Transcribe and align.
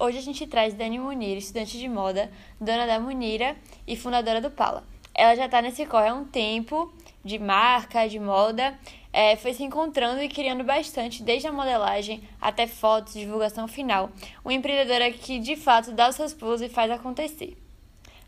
Hoje 0.00 0.18
a 0.18 0.22
gente 0.22 0.46
traz 0.46 0.74
Dani 0.74 0.96
Munir, 0.96 1.36
estudante 1.38 1.76
de 1.76 1.88
moda, 1.88 2.30
dona 2.60 2.86
da 2.86 3.00
Munira 3.00 3.56
e 3.84 3.96
fundadora 3.96 4.40
do 4.40 4.48
Pala. 4.48 4.84
Ela 5.12 5.34
já 5.34 5.46
está 5.46 5.60
nesse 5.60 5.84
corre 5.86 6.06
há 6.06 6.14
um 6.14 6.24
tempo, 6.24 6.92
de 7.24 7.36
marca, 7.36 8.08
de 8.08 8.20
moda, 8.20 8.78
é, 9.12 9.34
foi 9.34 9.52
se 9.52 9.64
encontrando 9.64 10.22
e 10.22 10.28
criando 10.28 10.62
bastante, 10.62 11.24
desde 11.24 11.48
a 11.48 11.52
modelagem 11.52 12.22
até 12.40 12.68
fotos, 12.68 13.14
divulgação 13.14 13.66
final. 13.66 14.08
Uma 14.44 14.54
empreendedora 14.54 15.10
que, 15.10 15.40
de 15.40 15.56
fato, 15.56 15.90
dá 15.90 16.08
os 16.08 16.14
seus 16.14 16.32
pulos 16.32 16.62
e 16.62 16.68
faz 16.68 16.92
acontecer. 16.92 17.56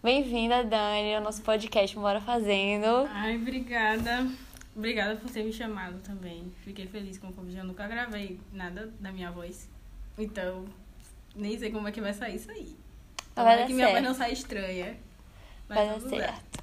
Bem-vinda, 0.02 0.64
Dani, 0.64 1.14
ao 1.14 1.22
nosso 1.22 1.40
podcast 1.42 1.94
Bora 1.94 2.20
Fazendo. 2.20 3.08
Ai, 3.12 3.36
obrigada. 3.36 4.28
Obrigada 4.74 5.14
por 5.14 5.30
ter 5.30 5.44
me 5.44 5.52
chamado 5.52 6.00
também. 6.00 6.52
Fiquei 6.64 6.88
feliz 6.88 7.16
com 7.16 7.28
o 7.28 7.32
convite. 7.32 7.58
Eu 7.58 7.64
nunca 7.64 7.86
gravei 7.86 8.40
nada 8.52 8.92
da 8.98 9.12
minha 9.12 9.30
voz. 9.30 9.68
Então, 10.18 10.64
nem 11.40 11.58
sei 11.58 11.70
como 11.70 11.88
é 11.88 11.92
que 11.92 12.00
vai 12.00 12.12
sair 12.12 12.36
isso 12.36 12.50
aí. 12.50 12.76
Vai 13.34 13.56
dar 13.58 13.66
que 13.66 13.72
minha 13.72 13.86
voz 13.86 13.98
certo. 13.98 14.06
não 14.08 14.14
sai 14.14 14.32
estranha. 14.32 14.96
Mas 15.68 15.78
Vai 15.78 15.88
dar 15.88 16.00
certo. 16.08 16.60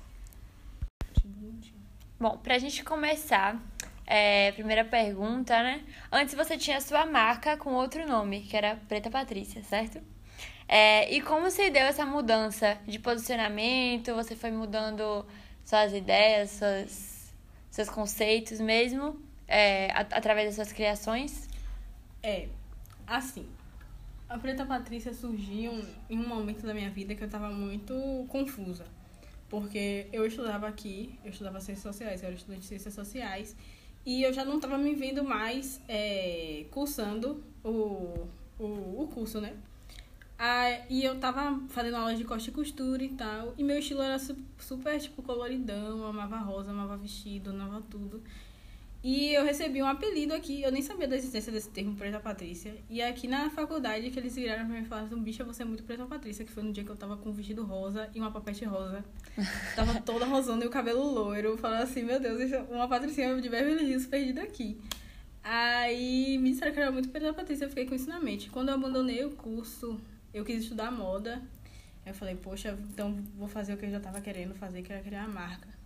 Bom, 2.20 2.38
pra 2.38 2.58
gente 2.58 2.84
começar, 2.84 3.62
é, 4.06 4.52
primeira 4.54 4.84
pergunta, 4.84 5.62
né? 5.62 5.84
Antes 6.12 6.34
você 6.34 6.58
tinha 6.58 6.82
sua 6.82 7.06
marca 7.06 7.56
com 7.58 7.74
outro 7.74 8.08
nome, 8.08 8.42
que 8.42 8.58
era 8.58 8.76
Preta 8.88 9.10
Patrícia, 9.10 9.64
certo? 9.64 10.02
É, 10.68 11.14
e 11.14 11.22
como 11.22 11.50
se 11.52 11.70
deu 11.70 11.84
essa 11.84 12.06
mudança 12.06 12.78
de 12.88 13.00
posicionamento? 13.00 14.14
Você 14.16 14.36
foi 14.36 14.52
mudando 14.52 15.26
suas 15.64 15.94
ideias, 15.94 16.52
suas, 16.52 17.34
seus 17.70 17.90
conceitos 17.90 18.60
mesmo, 18.60 19.22
é, 19.48 19.92
a- 19.92 20.02
através 20.18 20.48
das 20.48 20.56
suas 20.56 20.74
criações? 20.74 21.48
É, 22.24 22.48
assim. 23.06 23.48
A 24.30 24.38
Preta 24.38 24.66
Patrícia 24.66 25.14
surgiu 25.14 25.72
em 26.10 26.20
um 26.20 26.28
momento 26.28 26.66
da 26.66 26.74
minha 26.74 26.90
vida 26.90 27.16
que 27.16 27.24
eu 27.24 27.30
tava 27.30 27.50
muito 27.50 28.26
confusa. 28.28 28.86
Porque 29.50 30.08
eu 30.12 30.26
estudava 30.26 30.68
aqui, 30.68 31.18
eu 31.24 31.32
estudava 31.32 31.62
Ciências 31.62 31.84
Sociais, 31.96 32.22
eu 32.22 32.28
era 32.28 32.36
estudante 32.36 32.62
de 32.62 32.68
Ciências 32.68 32.94
Sociais, 32.94 33.56
e 34.06 34.24
eu 34.24 34.34
já 34.34 34.44
não 34.44 34.60
tava 34.60 34.78
me 34.78 34.94
vendo 34.94 35.24
mais 35.24 35.80
é, 35.88 36.66
cursando 36.72 37.42
o, 37.64 38.28
o, 38.60 39.04
o 39.04 39.10
curso, 39.14 39.40
né? 39.40 39.56
Ah, 40.38 40.82
e 40.90 41.04
eu 41.04 41.18
tava 41.20 41.62
fazendo 41.70 41.96
aula 41.96 42.14
de 42.14 42.24
corte 42.26 42.50
e 42.50 42.54
costura 42.54 43.02
e 43.04 43.10
tal, 43.10 43.54
e 43.58 43.64
meu 43.64 43.80
estilo 43.80 44.02
era 44.02 44.20
su- 44.20 44.38
super, 44.60 45.00
tipo, 45.00 45.24
coloridão, 45.24 46.06
amava 46.06 46.38
rosa, 46.38 46.72
amava 46.72 46.96
vestido, 46.98 47.50
amava 47.52 47.82
tudo. 47.90 48.22
E 49.10 49.34
eu 49.34 49.46
recebi 49.46 49.82
um 49.82 49.88
apelido 49.88 50.34
aqui, 50.34 50.62
eu 50.64 50.70
nem 50.70 50.82
sabia 50.82 51.08
da 51.08 51.16
existência 51.16 51.50
desse 51.50 51.70
termo 51.70 51.96
Preta 51.96 52.20
Patrícia. 52.20 52.76
E 52.90 53.02
aqui 53.02 53.26
na 53.26 53.50
faculdade 53.50 54.10
que 54.10 54.20
eles 54.20 54.36
viraram 54.36 54.66
pra 54.66 54.76
mim 54.76 54.82
e 54.82 54.86
falaram 54.86 55.08
assim, 55.08 55.18
bicha, 55.24 55.46
você 55.46 55.62
é 55.62 55.66
muito 55.66 55.82
Preta 55.84 56.06
Patrícia, 56.06 56.44
que 56.44 56.52
foi 56.52 56.62
no 56.62 56.74
dia 56.74 56.84
que 56.84 56.90
eu 56.90 56.96
tava 56.98 57.16
com 57.16 57.30
um 57.30 57.32
vestido 57.32 57.64
rosa 57.64 58.10
e 58.14 58.20
uma 58.20 58.32
papete 58.32 58.66
rosa. 58.66 59.06
tava 59.78 60.02
toda 60.02 60.26
rosando 60.26 60.66
e 60.66 60.68
o 60.68 60.70
cabelo 60.70 61.02
loiro. 61.10 61.56
Falando 61.56 61.84
assim, 61.84 62.04
meu 62.04 62.20
Deus, 62.20 62.52
é 62.52 62.60
uma 62.64 62.86
patricinha 62.86 63.40
de 63.40 63.48
Beverly 63.48 63.86
Hills 63.86 64.10
perdida 64.10 64.42
aqui. 64.42 64.78
Aí 65.42 66.38
me 66.40 66.52
disseram 66.52 66.74
que 66.74 66.80
era 66.82 66.92
muito 66.92 67.08
Preta 67.08 67.34
Patrícia, 67.34 67.64
eu 67.64 67.70
fiquei 67.70 67.86
com 67.86 67.96
isso 67.96 68.10
na 68.10 68.20
mente. 68.20 68.50
Quando 68.50 68.68
eu 68.68 68.76
abandonei 68.76 69.24
o 69.24 69.30
curso, 69.30 69.98
eu 70.34 70.44
quis 70.44 70.64
estudar 70.64 70.92
moda. 70.92 71.42
Eu 72.06 72.14
falei, 72.14 72.36
poxa, 72.36 72.78
então 72.92 73.24
vou 73.38 73.48
fazer 73.48 73.74
o 73.74 73.78
que 73.78 73.86
eu 73.86 73.90
já 73.90 74.02
tava 74.02 74.20
querendo 74.20 74.54
fazer, 74.54 74.82
que 74.82 74.92
era 74.92 75.02
criar 75.02 75.24
a 75.24 75.30
marca. 75.30 75.77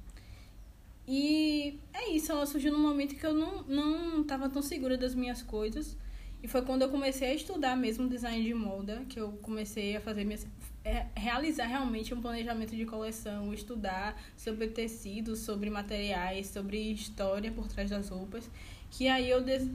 E 1.14 1.78
é 1.92 2.10
isso, 2.12 2.32
ela 2.32 2.46
surgiu 2.46 2.72
num 2.72 2.80
momento 2.80 3.16
que 3.16 3.26
eu 3.26 3.34
não, 3.34 3.64
não 3.64 4.24
tava 4.24 4.48
tão 4.50 4.62
segura 4.62 4.98
das 4.98 5.14
minhas 5.14 5.42
coisas. 5.42 5.98
E 6.42 6.48
foi 6.48 6.62
quando 6.62 6.84
eu 6.84 6.90
comecei 6.90 7.32
a 7.32 7.34
estudar 7.34 7.76
mesmo 7.76 8.08
design 8.08 8.42
de 8.42 8.54
moda, 8.54 9.04
que 9.10 9.20
eu 9.20 9.34
comecei 9.42 9.98
a 9.98 10.00
fazer 10.00 10.24
minhas, 10.24 10.48
é, 10.86 11.08
realizar 11.14 11.66
realmente 11.66 12.14
um 12.14 12.22
planejamento 12.22 12.74
de 12.78 12.86
coleção, 12.86 13.54
estudar 13.54 14.16
sobre 14.38 14.70
tecidos, 14.70 15.40
sobre 15.40 15.70
materiais, 15.70 16.48
sobre 16.48 16.78
história 16.94 17.52
por 17.52 17.68
trás 17.68 17.90
das 17.90 18.08
roupas. 18.08 18.50
Que 18.90 19.10
aí 19.10 19.30
eu 19.30 19.42
des, 19.44 19.68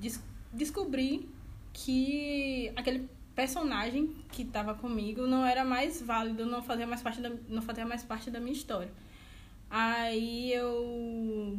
des, 0.00 0.24
descobri 0.54 1.28
que 1.70 2.72
aquele 2.74 3.06
personagem 3.34 4.16
que 4.32 4.40
estava 4.40 4.72
comigo 4.72 5.26
não 5.26 5.44
era 5.44 5.66
mais 5.66 6.00
válido, 6.00 6.46
não 6.46 6.62
fazia 6.62 6.86
mais 6.86 7.02
parte 7.02 7.20
da, 7.20 7.30
não 7.46 7.60
fazia 7.60 7.84
mais 7.84 8.02
parte 8.02 8.30
da 8.30 8.40
minha 8.40 8.54
história. 8.54 8.90
Aí 9.70 10.52
eu 10.52 11.58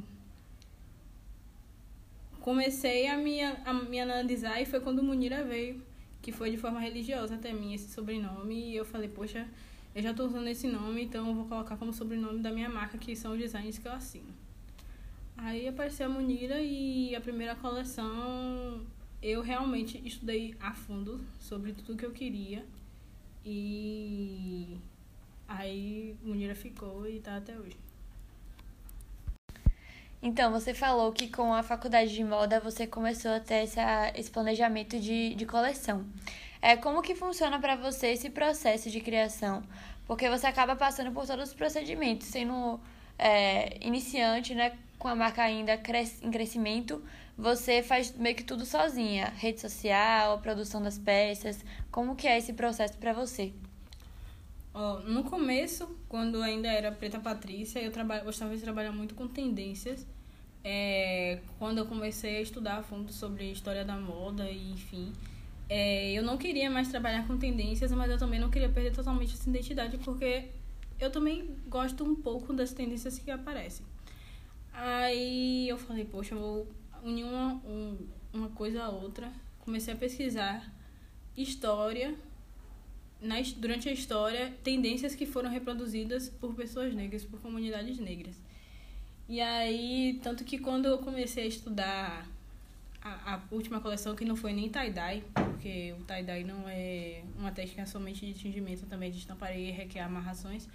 comecei 2.41 3.07
a 3.07 3.17
me, 3.17 3.43
a 3.43 3.73
me 3.73 3.99
analisar 3.99 4.61
e 4.61 4.65
foi 4.65 4.79
quando 4.79 5.03
Munira 5.03 5.43
veio, 5.43 5.81
que 6.21 6.31
foi 6.31 6.49
de 6.49 6.57
forma 6.57 6.79
religiosa 6.79 7.35
até 7.35 7.53
mim 7.53 7.73
esse 7.73 7.91
sobrenome. 7.91 8.71
E 8.71 8.75
eu 8.75 8.85
falei, 8.85 9.09
poxa, 9.09 9.47
eu 9.93 10.01
já 10.01 10.13
tô 10.13 10.25
usando 10.25 10.47
esse 10.47 10.67
nome, 10.67 11.03
então 11.03 11.27
eu 11.27 11.35
vou 11.35 11.45
colocar 11.45 11.77
como 11.77 11.93
sobrenome 11.93 12.39
da 12.39 12.51
minha 12.51 12.69
marca, 12.69 12.97
que 12.97 13.15
são 13.15 13.33
os 13.33 13.39
designs 13.39 13.77
que 13.77 13.87
eu 13.87 13.91
assino. 13.91 14.33
Aí 15.37 15.67
apareceu 15.67 16.07
a 16.07 16.09
Munira 16.09 16.59
e 16.59 17.15
a 17.15 17.21
primeira 17.21 17.55
coleção 17.55 18.81
eu 19.21 19.41
realmente 19.41 20.01
estudei 20.05 20.55
a 20.59 20.73
fundo 20.73 21.21
sobre 21.39 21.73
tudo 21.73 21.97
que 21.97 22.05
eu 22.05 22.11
queria. 22.11 22.65
E 23.45 24.77
aí 25.47 26.15
Munira 26.23 26.55
ficou 26.55 27.07
e 27.07 27.19
tá 27.19 27.37
até 27.37 27.57
hoje. 27.57 27.88
Então, 30.21 30.51
você 30.51 30.73
falou 30.73 31.11
que 31.13 31.29
com 31.29 31.53
a 31.53 31.63
faculdade 31.63 32.13
de 32.13 32.23
moda 32.23 32.59
você 32.59 32.85
começou 32.85 33.31
a 33.31 33.39
ter 33.39 33.63
essa, 33.63 34.11
esse 34.15 34.29
planejamento 34.29 34.99
de, 34.99 35.33
de 35.33 35.45
coleção. 35.45 36.05
É, 36.61 36.75
como 36.75 37.01
que 37.01 37.15
funciona 37.15 37.57
para 37.59 37.75
você 37.77 38.07
esse 38.07 38.29
processo 38.29 38.89
de 38.89 38.99
criação? 38.99 39.63
Porque 40.05 40.29
você 40.29 40.45
acaba 40.47 40.75
passando 40.75 41.11
por 41.11 41.25
todos 41.25 41.49
os 41.49 41.55
procedimentos, 41.55 42.27
sendo 42.27 42.79
é, 43.17 43.77
iniciante, 43.85 44.53
né, 44.53 44.73
com 44.97 45.07
a 45.07 45.15
marca 45.15 45.41
ainda 45.41 45.77
cres, 45.77 46.21
em 46.21 46.29
crescimento, 46.29 47.01
você 47.37 47.81
faz 47.81 48.11
meio 48.17 48.35
que 48.35 48.43
tudo 48.43 48.65
sozinha, 48.65 49.33
rede 49.37 49.61
social, 49.61 50.39
produção 50.39 50.81
das 50.81 50.97
peças. 50.97 51.63
Como 51.89 52.15
que 52.15 52.27
é 52.27 52.37
esse 52.37 52.51
processo 52.51 52.97
para 52.97 53.13
você? 53.13 53.53
No 55.05 55.23
começo, 55.23 55.87
quando 56.07 56.41
ainda 56.41 56.67
era 56.67 56.91
Preta 56.91 57.19
Patrícia, 57.19 57.79
eu 57.79 57.91
traba 57.91 58.19
gostava 58.19 58.55
de 58.55 58.61
trabalhar 58.61 58.91
muito 58.91 59.15
com 59.15 59.27
tendências. 59.27 60.05
É, 60.63 61.39
quando 61.57 61.79
eu 61.79 61.85
comecei 61.85 62.37
a 62.37 62.41
estudar 62.41 62.77
a 62.77 62.83
fundo 62.83 63.11
sobre 63.11 63.51
história 63.51 63.83
da 63.83 63.95
moda 63.95 64.49
e 64.49 64.71
enfim, 64.71 65.11
é, 65.69 66.11
eu 66.11 66.23
não 66.23 66.37
queria 66.37 66.69
mais 66.69 66.89
trabalhar 66.89 67.25
com 67.25 67.37
tendências, 67.37 67.91
mas 67.91 68.11
eu 68.11 68.17
também 68.17 68.39
não 68.39 68.49
queria 68.49 68.69
perder 68.69 68.91
totalmente 68.91 69.33
essa 69.33 69.49
identidade, 69.49 69.97
porque 69.99 70.49
eu 70.99 71.11
também 71.11 71.55
gosto 71.67 72.03
um 72.03 72.15
pouco 72.15 72.53
das 72.53 72.73
tendências 72.73 73.17
que 73.17 73.31
aparecem. 73.31 73.85
Aí 74.73 75.67
eu 75.67 75.77
falei, 75.77 76.05
poxa, 76.05 76.35
eu 76.35 76.39
vou 76.39 76.67
unir 77.03 77.23
uma, 77.23 77.53
um, 77.65 77.97
uma 78.33 78.49
coisa 78.49 78.83
a 78.83 78.89
outra. 78.89 79.31
Comecei 79.59 79.93
a 79.93 79.97
pesquisar 79.97 80.71
história 81.35 82.15
na, 83.21 83.35
durante 83.57 83.89
a 83.89 83.91
história 83.91 84.53
tendências 84.63 85.15
que 85.15 85.25
foram 85.25 85.49
reproduzidas 85.49 86.29
por 86.29 86.53
pessoas 86.53 86.93
negras, 86.93 87.23
por 87.23 87.39
comunidades 87.39 87.99
negras. 87.99 88.35
E 89.27 89.39
aí, 89.41 90.19
tanto 90.23 90.43
que 90.43 90.57
quando 90.57 90.87
eu 90.87 90.97
comecei 90.97 91.43
a 91.43 91.47
estudar 91.47 92.27
a, 93.01 93.35
a 93.35 93.41
última 93.51 93.79
coleção, 93.79 94.15
que 94.15 94.25
não 94.25 94.35
foi 94.35 94.53
nem 94.53 94.69
tie-dye, 94.69 95.23
porque 95.33 95.93
o 95.99 96.03
tie-dye 96.03 96.43
não 96.43 96.67
é 96.67 97.21
uma 97.37 97.51
técnica 97.51 97.85
somente 97.85 98.25
de 98.25 98.33
tingimento, 98.33 98.85
também 98.85 99.11
de 99.11 99.19
estamparia 99.19 99.69
e 99.69 99.71
requer 99.71 100.01
amarrações, 100.01 100.67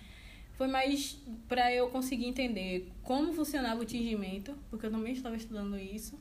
foi 0.57 0.69
mais 0.69 1.19
para 1.49 1.73
eu 1.73 1.89
conseguir 1.89 2.27
entender 2.27 2.89
como 3.03 3.33
funcionava 3.33 3.81
o 3.81 3.85
tingimento, 3.85 4.57
porque 4.71 4.87
eu 4.87 4.91
também 4.91 5.13
estava 5.13 5.37
estudando 5.37 5.77
isso. 5.77 6.19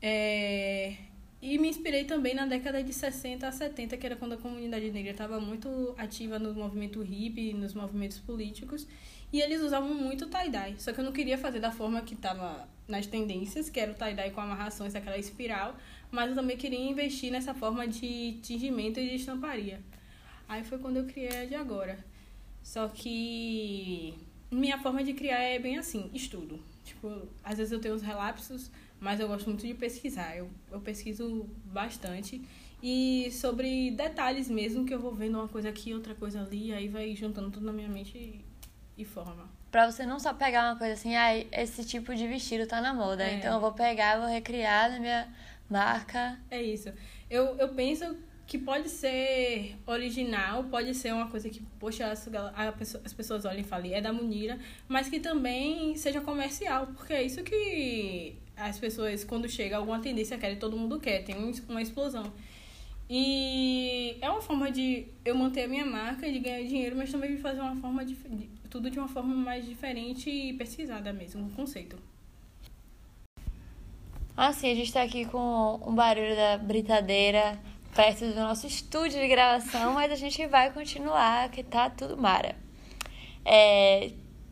É, 0.00 0.94
e 1.40 1.58
me 1.58 1.68
inspirei 1.68 2.04
também 2.04 2.34
na 2.34 2.46
década 2.46 2.82
de 2.82 2.92
60 2.92 3.46
a 3.46 3.52
70, 3.52 3.96
que 3.96 4.06
era 4.06 4.16
quando 4.16 4.32
a 4.32 4.36
comunidade 4.36 4.90
negra 4.90 5.12
estava 5.12 5.38
muito 5.38 5.94
ativa 5.98 6.38
no 6.38 6.54
movimento 6.54 7.02
hippie, 7.02 7.52
nos 7.52 7.74
movimentos 7.74 8.18
políticos, 8.18 8.86
e 9.32 9.40
eles 9.40 9.60
usavam 9.60 9.94
muito 9.94 10.26
tie-dye. 10.26 10.76
Só 10.78 10.92
que 10.92 11.00
eu 11.00 11.04
não 11.04 11.12
queria 11.12 11.36
fazer 11.36 11.60
da 11.60 11.70
forma 11.70 12.00
que 12.00 12.14
estava 12.14 12.66
nas 12.88 13.06
tendências, 13.06 13.68
que 13.68 13.78
era 13.78 13.92
o 13.92 13.94
tie-dye 13.94 14.30
com 14.30 14.40
amarrações, 14.40 14.94
aquela 14.94 15.18
espiral, 15.18 15.76
mas 16.10 16.30
eu 16.30 16.36
também 16.36 16.56
queria 16.56 16.78
investir 16.78 17.30
nessa 17.30 17.52
forma 17.52 17.86
de 17.86 18.38
tingimento 18.42 18.98
e 18.98 19.08
de 19.08 19.16
estamparia. 19.16 19.80
Aí 20.48 20.64
foi 20.64 20.78
quando 20.78 20.96
eu 20.96 21.04
criei 21.04 21.42
a 21.42 21.44
de 21.44 21.54
agora. 21.54 21.98
Só 22.62 22.88
que 22.88 24.14
minha 24.50 24.78
forma 24.78 25.04
de 25.04 25.12
criar 25.12 25.40
é 25.40 25.58
bem 25.58 25.76
assim, 25.76 26.10
estudo. 26.14 26.60
Tipo, 26.86 27.28
às 27.44 27.58
vezes 27.58 27.72
eu 27.72 27.80
tenho 27.80 27.94
uns 27.94 28.02
relapsos, 28.02 28.70
mas 29.00 29.18
eu 29.20 29.26
gosto 29.28 29.46
muito 29.50 29.66
de 29.66 29.74
pesquisar. 29.74 30.36
Eu, 30.36 30.48
eu 30.70 30.80
pesquiso 30.80 31.46
bastante. 31.64 32.40
E 32.82 33.28
sobre 33.32 33.90
detalhes 33.90 34.48
mesmo, 34.48 34.86
que 34.86 34.94
eu 34.94 35.00
vou 35.00 35.12
vendo 35.14 35.36
uma 35.38 35.48
coisa 35.48 35.68
aqui, 35.68 35.92
outra 35.92 36.14
coisa 36.14 36.40
ali, 36.40 36.72
aí 36.72 36.88
vai 36.88 37.14
juntando 37.16 37.50
tudo 37.50 37.66
na 37.66 37.72
minha 37.72 37.88
mente 37.88 38.16
e, 38.16 38.44
e 38.96 39.04
forma. 39.04 39.48
Pra 39.70 39.90
você 39.90 40.06
não 40.06 40.18
só 40.20 40.32
pegar 40.32 40.70
uma 40.70 40.78
coisa 40.78 40.94
assim, 40.94 41.16
ah, 41.16 41.36
esse 41.52 41.84
tipo 41.84 42.14
de 42.14 42.26
vestido 42.28 42.66
tá 42.66 42.80
na 42.80 42.94
moda, 42.94 43.24
É. 43.24 43.34
então 43.34 43.54
eu 43.54 43.60
vou 43.60 43.72
pegar, 43.72 44.18
vou 44.18 44.28
recriar 44.28 44.90
na 44.92 45.00
minha 45.00 45.28
marca. 45.68 46.38
É 46.50 46.62
isso. 46.62 46.92
Eu, 47.28 47.56
eu 47.58 47.68
penso 47.70 48.16
que 48.46 48.58
pode 48.58 48.88
ser 48.88 49.76
original, 49.86 50.64
pode 50.64 50.94
ser 50.94 51.12
uma 51.12 51.28
coisa 51.28 51.50
que, 51.50 51.60
poxa, 51.80 52.06
as, 52.06 52.28
as 53.04 53.12
pessoas 53.12 53.44
olham 53.44 53.60
e 53.60 53.64
falam, 53.64 53.92
é 53.92 54.00
da 54.00 54.12
Munira, 54.12 54.58
mas 54.86 55.08
que 55.08 55.18
também 55.18 55.96
seja 55.96 56.20
comercial, 56.20 56.86
porque 56.86 57.12
é 57.12 57.22
isso 57.24 57.42
que 57.42 58.36
as 58.56 58.78
pessoas, 58.78 59.24
quando 59.24 59.48
chega 59.48 59.76
alguma 59.76 59.98
tendência, 59.98 60.38
querem, 60.38 60.58
todo 60.58 60.76
mundo 60.76 61.00
quer, 61.00 61.24
tem 61.24 61.34
uma 61.68 61.82
explosão. 61.82 62.32
E 63.10 64.16
é 64.20 64.30
uma 64.30 64.40
forma 64.40 64.70
de 64.70 65.06
eu 65.24 65.34
manter 65.34 65.64
a 65.64 65.68
minha 65.68 65.84
marca, 65.84 66.30
de 66.30 66.38
ganhar 66.38 66.62
dinheiro, 66.62 66.96
mas 66.96 67.10
também 67.10 67.34
de 67.34 67.42
fazer 67.42 67.60
uma 67.60 67.76
forma 67.76 68.04
de, 68.04 68.14
de 68.14 68.48
tudo 68.70 68.90
de 68.90 68.98
uma 68.98 69.08
forma 69.08 69.34
mais 69.34 69.64
diferente 69.66 70.30
e 70.30 70.52
pesquisada 70.52 71.12
mesmo, 71.12 71.46
o 71.46 71.50
conceito. 71.50 71.96
Assim, 74.36 74.70
a 74.70 74.74
gente 74.74 74.92
tá 74.92 75.02
aqui 75.02 75.24
com 75.24 75.80
um 75.86 75.94
barulho 75.94 76.36
da 76.36 76.58
britadeira 76.58 77.58
perto 77.96 78.26
do 78.26 78.34
nosso 78.34 78.66
estúdio 78.66 79.18
de 79.18 79.26
gravação, 79.26 79.94
mas 79.94 80.12
a 80.12 80.16
gente 80.16 80.46
vai 80.46 80.70
continuar, 80.70 81.48
que 81.48 81.62
tá 81.62 81.88
tudo 81.88 82.14
mara. 82.14 82.54
É, 83.42 84.10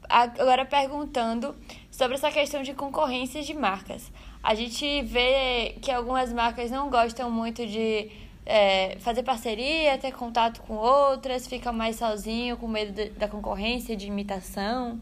agora 0.09 0.65
perguntando 0.65 1.55
sobre 1.91 2.15
essa 2.15 2.31
questão 2.31 2.63
de 2.63 2.73
concorrência 2.73 3.43
de 3.43 3.53
marcas. 3.53 4.11
A 4.43 4.55
gente 4.55 5.03
vê 5.03 5.77
que 5.83 5.93
algumas 5.93 6.33
marcas 6.33 6.71
não 6.71 6.89
gostam 6.89 7.31
muito 7.31 7.67
de 7.67 8.11
é, 8.47 8.97
fazer 9.01 9.23
parceria, 9.23 9.99
ter 9.99 10.13
contato 10.13 10.63
com 10.63 10.75
outras, 10.75 11.47
fica 11.47 11.71
mais 11.71 11.97
sozinho, 11.97 12.57
com 12.57 12.67
medo 12.67 12.93
de, 12.93 13.11
da 13.11 13.29
concorrência, 13.29 13.95
de 13.95 14.07
imitação. 14.07 15.01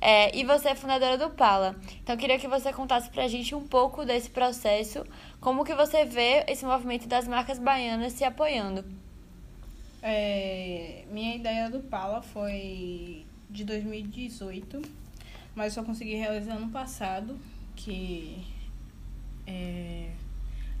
É, 0.00 0.34
e 0.34 0.44
você 0.44 0.70
é 0.70 0.74
fundadora 0.74 1.18
do 1.18 1.28
Pala. 1.28 1.76
Então, 2.02 2.16
queria 2.16 2.38
que 2.38 2.48
você 2.48 2.72
contasse 2.72 3.10
pra 3.10 3.28
gente 3.28 3.54
um 3.54 3.66
pouco 3.66 4.04
desse 4.04 4.30
processo, 4.30 5.04
como 5.40 5.64
que 5.64 5.74
você 5.74 6.04
vê 6.04 6.44
esse 6.46 6.64
movimento 6.64 7.08
das 7.08 7.26
marcas 7.26 7.58
baianas 7.58 8.12
se 8.12 8.24
apoiando. 8.24 8.84
É, 10.02 11.04
minha 11.10 11.34
ideia 11.34 11.70
do 11.70 11.80
Pala 11.80 12.22
foi 12.22 13.24
de 13.48 13.64
2018, 13.64 14.80
mas 15.54 15.72
só 15.72 15.82
consegui 15.82 16.14
realizar 16.14 16.58
no 16.58 16.70
passado, 16.70 17.38
que 17.74 18.46
é, 19.46 20.10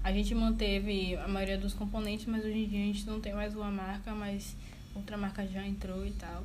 a 0.02 0.12
gente 0.12 0.34
manteve 0.34 1.16
a 1.16 1.28
maioria 1.28 1.58
dos 1.58 1.74
componentes, 1.74 2.26
mas 2.26 2.44
hoje 2.44 2.58
em 2.58 2.68
dia 2.68 2.82
a 2.82 2.86
gente 2.86 3.06
não 3.06 3.20
tem 3.20 3.32
mais 3.34 3.54
uma 3.54 3.70
marca, 3.70 4.14
mas 4.14 4.56
outra 4.94 5.16
marca 5.16 5.46
já 5.46 5.66
entrou 5.66 6.06
e 6.06 6.12
tal. 6.12 6.44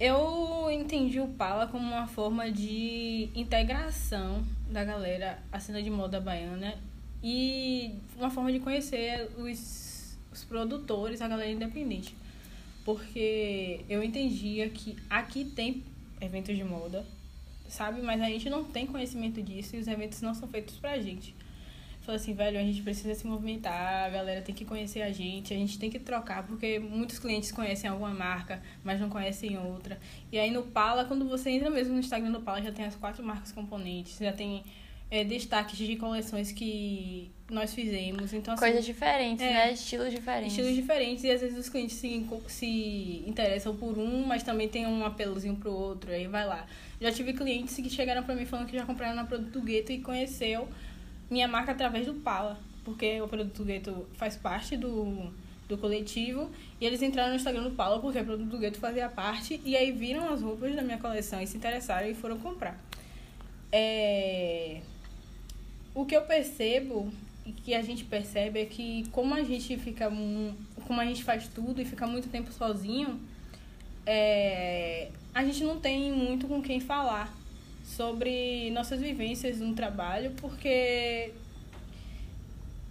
Eu 0.00 0.70
entendi 0.70 1.20
o 1.20 1.28
Pala 1.28 1.66
como 1.66 1.86
uma 1.86 2.06
forma 2.06 2.50
de 2.50 3.28
integração 3.34 4.42
da 4.68 4.82
galera 4.84 5.40
a 5.52 5.60
cena 5.60 5.82
de 5.82 5.90
moda 5.90 6.20
baiana 6.20 6.74
e 7.22 7.94
uma 8.16 8.30
forma 8.30 8.50
de 8.50 8.58
conhecer 8.58 9.30
os, 9.36 10.16
os 10.32 10.44
produtores, 10.44 11.22
a 11.22 11.28
galera 11.28 11.50
independente. 11.50 12.16
Porque 12.84 13.84
eu 13.88 14.02
entendia 14.02 14.68
que 14.68 14.96
aqui 15.08 15.44
tem 15.44 15.84
eventos 16.20 16.56
de 16.56 16.64
moda, 16.64 17.06
sabe? 17.68 18.02
Mas 18.02 18.20
a 18.20 18.26
gente 18.26 18.50
não 18.50 18.64
tem 18.64 18.86
conhecimento 18.86 19.40
disso 19.40 19.76
e 19.76 19.78
os 19.78 19.86
eventos 19.86 20.20
não 20.20 20.34
são 20.34 20.48
feitos 20.48 20.76
pra 20.76 20.98
gente. 20.98 21.34
Falei 22.02 22.20
assim, 22.20 22.34
velho, 22.34 22.58
a 22.58 22.62
gente 22.62 22.82
precisa 22.82 23.14
se 23.14 23.24
movimentar, 23.26 24.06
a 24.06 24.08
galera 24.08 24.42
tem 24.42 24.52
que 24.52 24.64
conhecer 24.64 25.02
a 25.02 25.12
gente, 25.12 25.54
a 25.54 25.56
gente 25.56 25.78
tem 25.78 25.88
que 25.88 26.00
trocar, 26.00 26.44
porque 26.44 26.80
muitos 26.80 27.20
clientes 27.20 27.52
conhecem 27.52 27.88
alguma 27.88 28.12
marca, 28.12 28.60
mas 28.82 29.00
não 29.00 29.08
conhecem 29.08 29.56
outra. 29.56 30.00
E 30.32 30.38
aí 30.38 30.50
no 30.50 30.64
Pala, 30.64 31.04
quando 31.04 31.28
você 31.28 31.50
entra 31.50 31.70
mesmo 31.70 31.94
no 31.94 32.00
Instagram 32.00 32.32
do 32.32 32.40
Pala, 32.40 32.60
já 32.60 32.72
tem 32.72 32.84
as 32.84 32.96
quatro 32.96 33.24
marcas 33.24 33.52
componentes, 33.52 34.18
já 34.18 34.32
tem 34.32 34.64
é, 35.12 35.22
destaques 35.22 35.78
de 35.78 35.94
coleções 35.94 36.50
que 36.50 37.30
nós 37.48 37.72
fizemos. 37.72 38.32
Então, 38.32 38.54
assim, 38.54 38.64
Coisas 38.64 38.84
diferentes, 38.84 39.44
é, 39.44 39.52
né? 39.52 39.72
Estilos 39.72 40.10
diferentes. 40.10 40.52
Estilos 40.52 40.74
diferentes, 40.74 41.22
e 41.22 41.30
às 41.30 41.40
vezes 41.40 41.56
os 41.56 41.68
clientes 41.68 41.96
se, 41.96 42.26
se 42.48 43.22
interessam 43.28 43.76
por 43.76 43.96
um, 43.96 44.24
mas 44.26 44.42
também 44.42 44.68
tem 44.68 44.88
um 44.88 45.04
apelozinho 45.04 45.54
pro 45.54 45.70
outro, 45.70 46.10
aí 46.10 46.26
vai 46.26 46.44
lá. 46.44 46.66
Já 47.00 47.12
tive 47.12 47.32
clientes 47.32 47.76
que 47.76 47.88
chegaram 47.88 48.24
pra 48.24 48.34
mim 48.34 48.44
falando 48.44 48.66
que 48.66 48.76
já 48.76 48.84
compraram 48.84 49.14
na 49.14 49.24
Produto 49.24 49.60
Gueto 49.60 49.92
e 49.92 50.00
conheceu 50.00 50.66
minha 51.32 51.48
marca 51.48 51.72
através 51.72 52.06
do 52.06 52.14
Pala, 52.14 52.60
porque 52.84 53.20
o 53.20 53.26
Produto 53.26 53.64
Gueto 53.64 54.06
faz 54.14 54.36
parte 54.36 54.76
do, 54.76 55.32
do 55.66 55.78
coletivo 55.78 56.50
e 56.78 56.84
eles 56.84 57.00
entraram 57.00 57.30
no 57.30 57.36
Instagram 57.36 57.62
do 57.62 57.70
Pala 57.70 57.98
porque 57.98 58.20
o 58.20 58.24
Produto 58.24 58.58
Gueto 58.58 58.78
fazia 58.78 59.08
parte 59.08 59.60
e 59.64 59.74
aí 59.74 59.90
viram 59.90 60.32
as 60.32 60.42
roupas 60.42 60.76
da 60.76 60.82
minha 60.82 60.98
coleção 60.98 61.40
e 61.40 61.46
se 61.46 61.56
interessaram 61.56 62.06
e 62.06 62.14
foram 62.14 62.38
comprar. 62.38 62.78
É... 63.72 64.82
O 65.94 66.04
que 66.04 66.14
eu 66.14 66.22
percebo 66.22 67.10
e 67.46 67.52
que 67.52 67.74
a 67.74 67.82
gente 67.82 68.04
percebe 68.04 68.60
é 68.60 68.66
que 68.66 69.08
como 69.10 69.34
a 69.34 69.42
gente 69.42 69.76
fica 69.78 70.10
como 70.86 71.00
a 71.00 71.04
gente 71.04 71.24
faz 71.24 71.48
tudo 71.48 71.80
e 71.80 71.84
fica 71.84 72.06
muito 72.06 72.28
tempo 72.28 72.52
sozinho, 72.52 73.18
é... 74.04 75.10
a 75.34 75.42
gente 75.44 75.64
não 75.64 75.80
tem 75.80 76.12
muito 76.12 76.46
com 76.46 76.60
quem 76.60 76.78
falar 76.78 77.41
sobre 77.96 78.70
nossas 78.70 79.00
vivências 79.00 79.60
no 79.60 79.74
trabalho, 79.74 80.32
porque 80.40 81.32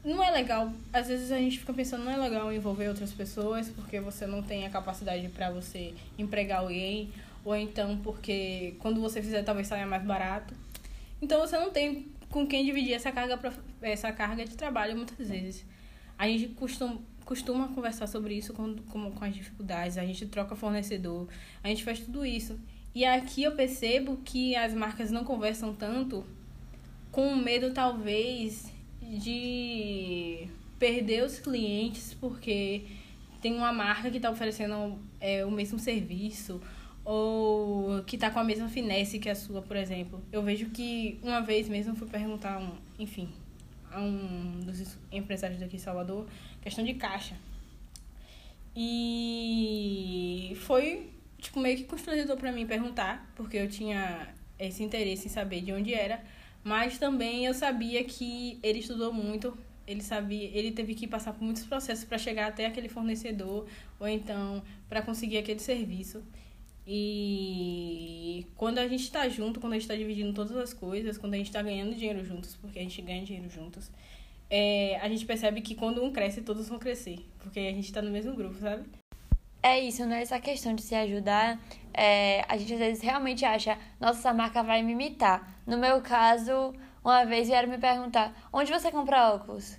não 0.03 0.23
é 0.23 0.31
legal. 0.31 0.71
Às 0.91 1.07
vezes 1.07 1.31
a 1.31 1.37
gente 1.37 1.59
fica 1.59 1.73
pensando, 1.73 2.03
não 2.03 2.11
é 2.11 2.17
legal 2.17 2.51
envolver 2.51 2.87
outras 2.87 3.11
pessoas, 3.11 3.69
porque 3.69 3.99
você 3.99 4.25
não 4.25 4.41
tem 4.41 4.65
a 4.65 4.69
capacidade 4.69 5.27
para 5.29 5.51
você 5.51 5.93
empregar 6.17 6.59
alguém, 6.59 7.11
ou 7.43 7.55
então 7.55 7.97
porque 7.97 8.75
quando 8.79 9.01
você 9.01 9.21
fizer 9.21 9.43
talvez 9.43 9.67
saia 9.67 9.85
mais 9.85 10.03
barato. 10.03 10.53
Então 11.21 11.39
você 11.39 11.57
não 11.57 11.71
tem 11.71 12.07
com 12.29 12.47
quem 12.47 12.65
dividir 12.65 12.93
essa 12.93 13.11
carga, 13.11 13.39
essa 13.81 14.11
carga 14.11 14.45
de 14.45 14.55
trabalho 14.55 14.95
muitas 14.95 15.29
vezes. 15.29 15.65
A 16.17 16.27
gente 16.27 16.49
costuma, 16.49 16.99
costuma 17.25 17.67
conversar 17.69 18.07
sobre 18.07 18.35
isso 18.35 18.53
com, 18.53 18.75
com, 18.75 19.11
com 19.11 19.25
as 19.25 19.33
dificuldades, 19.33 19.97
a 19.97 20.05
gente 20.05 20.25
troca 20.27 20.55
fornecedor, 20.55 21.27
a 21.63 21.67
gente 21.67 21.83
faz 21.83 21.99
tudo 21.99 22.25
isso. 22.25 22.59
E 22.93 23.05
aqui 23.05 23.43
eu 23.43 23.53
percebo 23.53 24.17
que 24.17 24.55
as 24.55 24.73
marcas 24.73 25.11
não 25.11 25.23
conversam 25.23 25.73
tanto 25.73 26.25
com 27.11 27.35
medo, 27.35 27.73
talvez, 27.73 28.71
de 29.01 30.47
perder 30.77 31.23
os 31.23 31.39
clientes 31.39 32.13
porque 32.13 32.85
tem 33.41 33.55
uma 33.55 33.71
marca 33.71 34.09
que 34.09 34.17
está 34.17 34.29
oferecendo 34.29 34.99
é, 35.19 35.45
o 35.45 35.51
mesmo 35.51 35.79
serviço 35.79 36.61
ou 37.03 38.03
que 38.03 38.15
está 38.15 38.29
com 38.29 38.39
a 38.39 38.43
mesma 38.43 38.67
finesse 38.67 39.19
que 39.19 39.29
a 39.29 39.35
sua, 39.35 39.61
por 39.61 39.75
exemplo. 39.75 40.21
Eu 40.31 40.43
vejo 40.43 40.69
que 40.69 41.19
uma 41.23 41.41
vez 41.41 41.67
mesmo 41.67 41.95
fui 41.95 42.07
perguntar, 42.07 42.59
um, 42.59 42.71
enfim, 42.99 43.29
a 43.91 43.99
um 43.99 44.59
dos 44.61 44.97
empresários 45.11 45.59
daqui 45.59 45.77
em 45.77 45.79
Salvador, 45.79 46.27
questão 46.61 46.83
de 46.83 46.93
caixa. 46.93 47.35
E 48.75 50.53
foi 50.61 51.09
tipo, 51.41 51.59
meio 51.59 51.75
que 51.75 51.83
constrangedor 51.83 52.37
para 52.37 52.51
mim 52.51 52.65
perguntar, 52.65 53.29
porque 53.35 53.57
eu 53.57 53.67
tinha 53.67 54.29
esse 54.57 54.83
interesse 54.83 55.27
em 55.27 55.29
saber 55.29 55.61
de 55.61 55.73
onde 55.73 55.93
era, 55.93 56.23
mas 56.63 56.97
também 56.99 57.45
eu 57.45 57.53
sabia 57.53 58.03
que 58.03 58.59
ele 58.61 58.79
estudou 58.79 59.11
muito, 59.11 59.57
ele 59.87 60.03
sabia, 60.03 60.49
ele 60.53 60.71
teve 60.71 60.93
que 60.93 61.07
passar 61.07 61.33
por 61.33 61.43
muitos 61.43 61.63
processos 61.63 62.05
para 62.05 62.17
chegar 62.17 62.47
até 62.47 62.67
aquele 62.67 62.87
fornecedor 62.87 63.67
ou 63.99 64.07
então 64.07 64.63
para 64.87 65.01
conseguir 65.01 65.39
aquele 65.39 65.59
serviço. 65.59 66.23
E 66.85 68.45
quando 68.55 68.79
a 68.79 68.87
gente 68.87 69.03
está 69.03 69.27
junto, 69.27 69.59
quando 69.59 69.73
a 69.73 69.75
gente 69.75 69.83
está 69.83 69.95
dividindo 69.95 70.33
todas 70.33 70.55
as 70.55 70.73
coisas, 70.73 71.17
quando 71.17 71.33
a 71.33 71.37
gente 71.37 71.47
está 71.47 71.61
ganhando 71.61 71.95
dinheiro 71.95 72.23
juntos, 72.23 72.55
porque 72.55 72.79
a 72.79 72.81
gente 72.81 73.01
ganha 73.01 73.23
dinheiro 73.23 73.49
juntos, 73.49 73.91
é, 74.49 74.99
a 74.99 75.07
gente 75.09 75.25
percebe 75.25 75.61
que 75.61 75.73
quando 75.73 76.03
um 76.03 76.11
cresce, 76.11 76.41
todos 76.41 76.67
vão 76.67 76.77
crescer, 76.77 77.19
porque 77.39 77.59
a 77.59 77.71
gente 77.71 77.85
está 77.85 78.01
no 78.01 78.11
mesmo 78.11 78.35
grupo, 78.35 78.55
sabe? 78.59 78.83
É 79.63 79.79
isso, 79.79 80.05
não 80.05 80.15
é 80.15 80.21
essa 80.21 80.39
questão 80.39 80.73
de 80.73 80.81
se 80.81 80.95
ajudar. 80.95 81.59
É, 81.93 82.43
a 82.47 82.57
gente 82.57 82.73
às 82.73 82.79
vezes 82.79 83.03
realmente 83.03 83.45
acha, 83.45 83.77
nossa, 83.99 84.19
essa 84.19 84.33
marca 84.33 84.63
vai 84.63 84.81
me 84.81 84.93
imitar. 84.93 85.55
No 85.67 85.77
meu 85.77 86.01
caso, 86.01 86.73
uma 87.03 87.25
vez 87.25 87.47
vieram 87.47 87.69
me 87.69 87.77
perguntar, 87.77 88.33
onde 88.51 88.71
você 88.71 88.91
compra 88.91 89.33
óculos? 89.33 89.77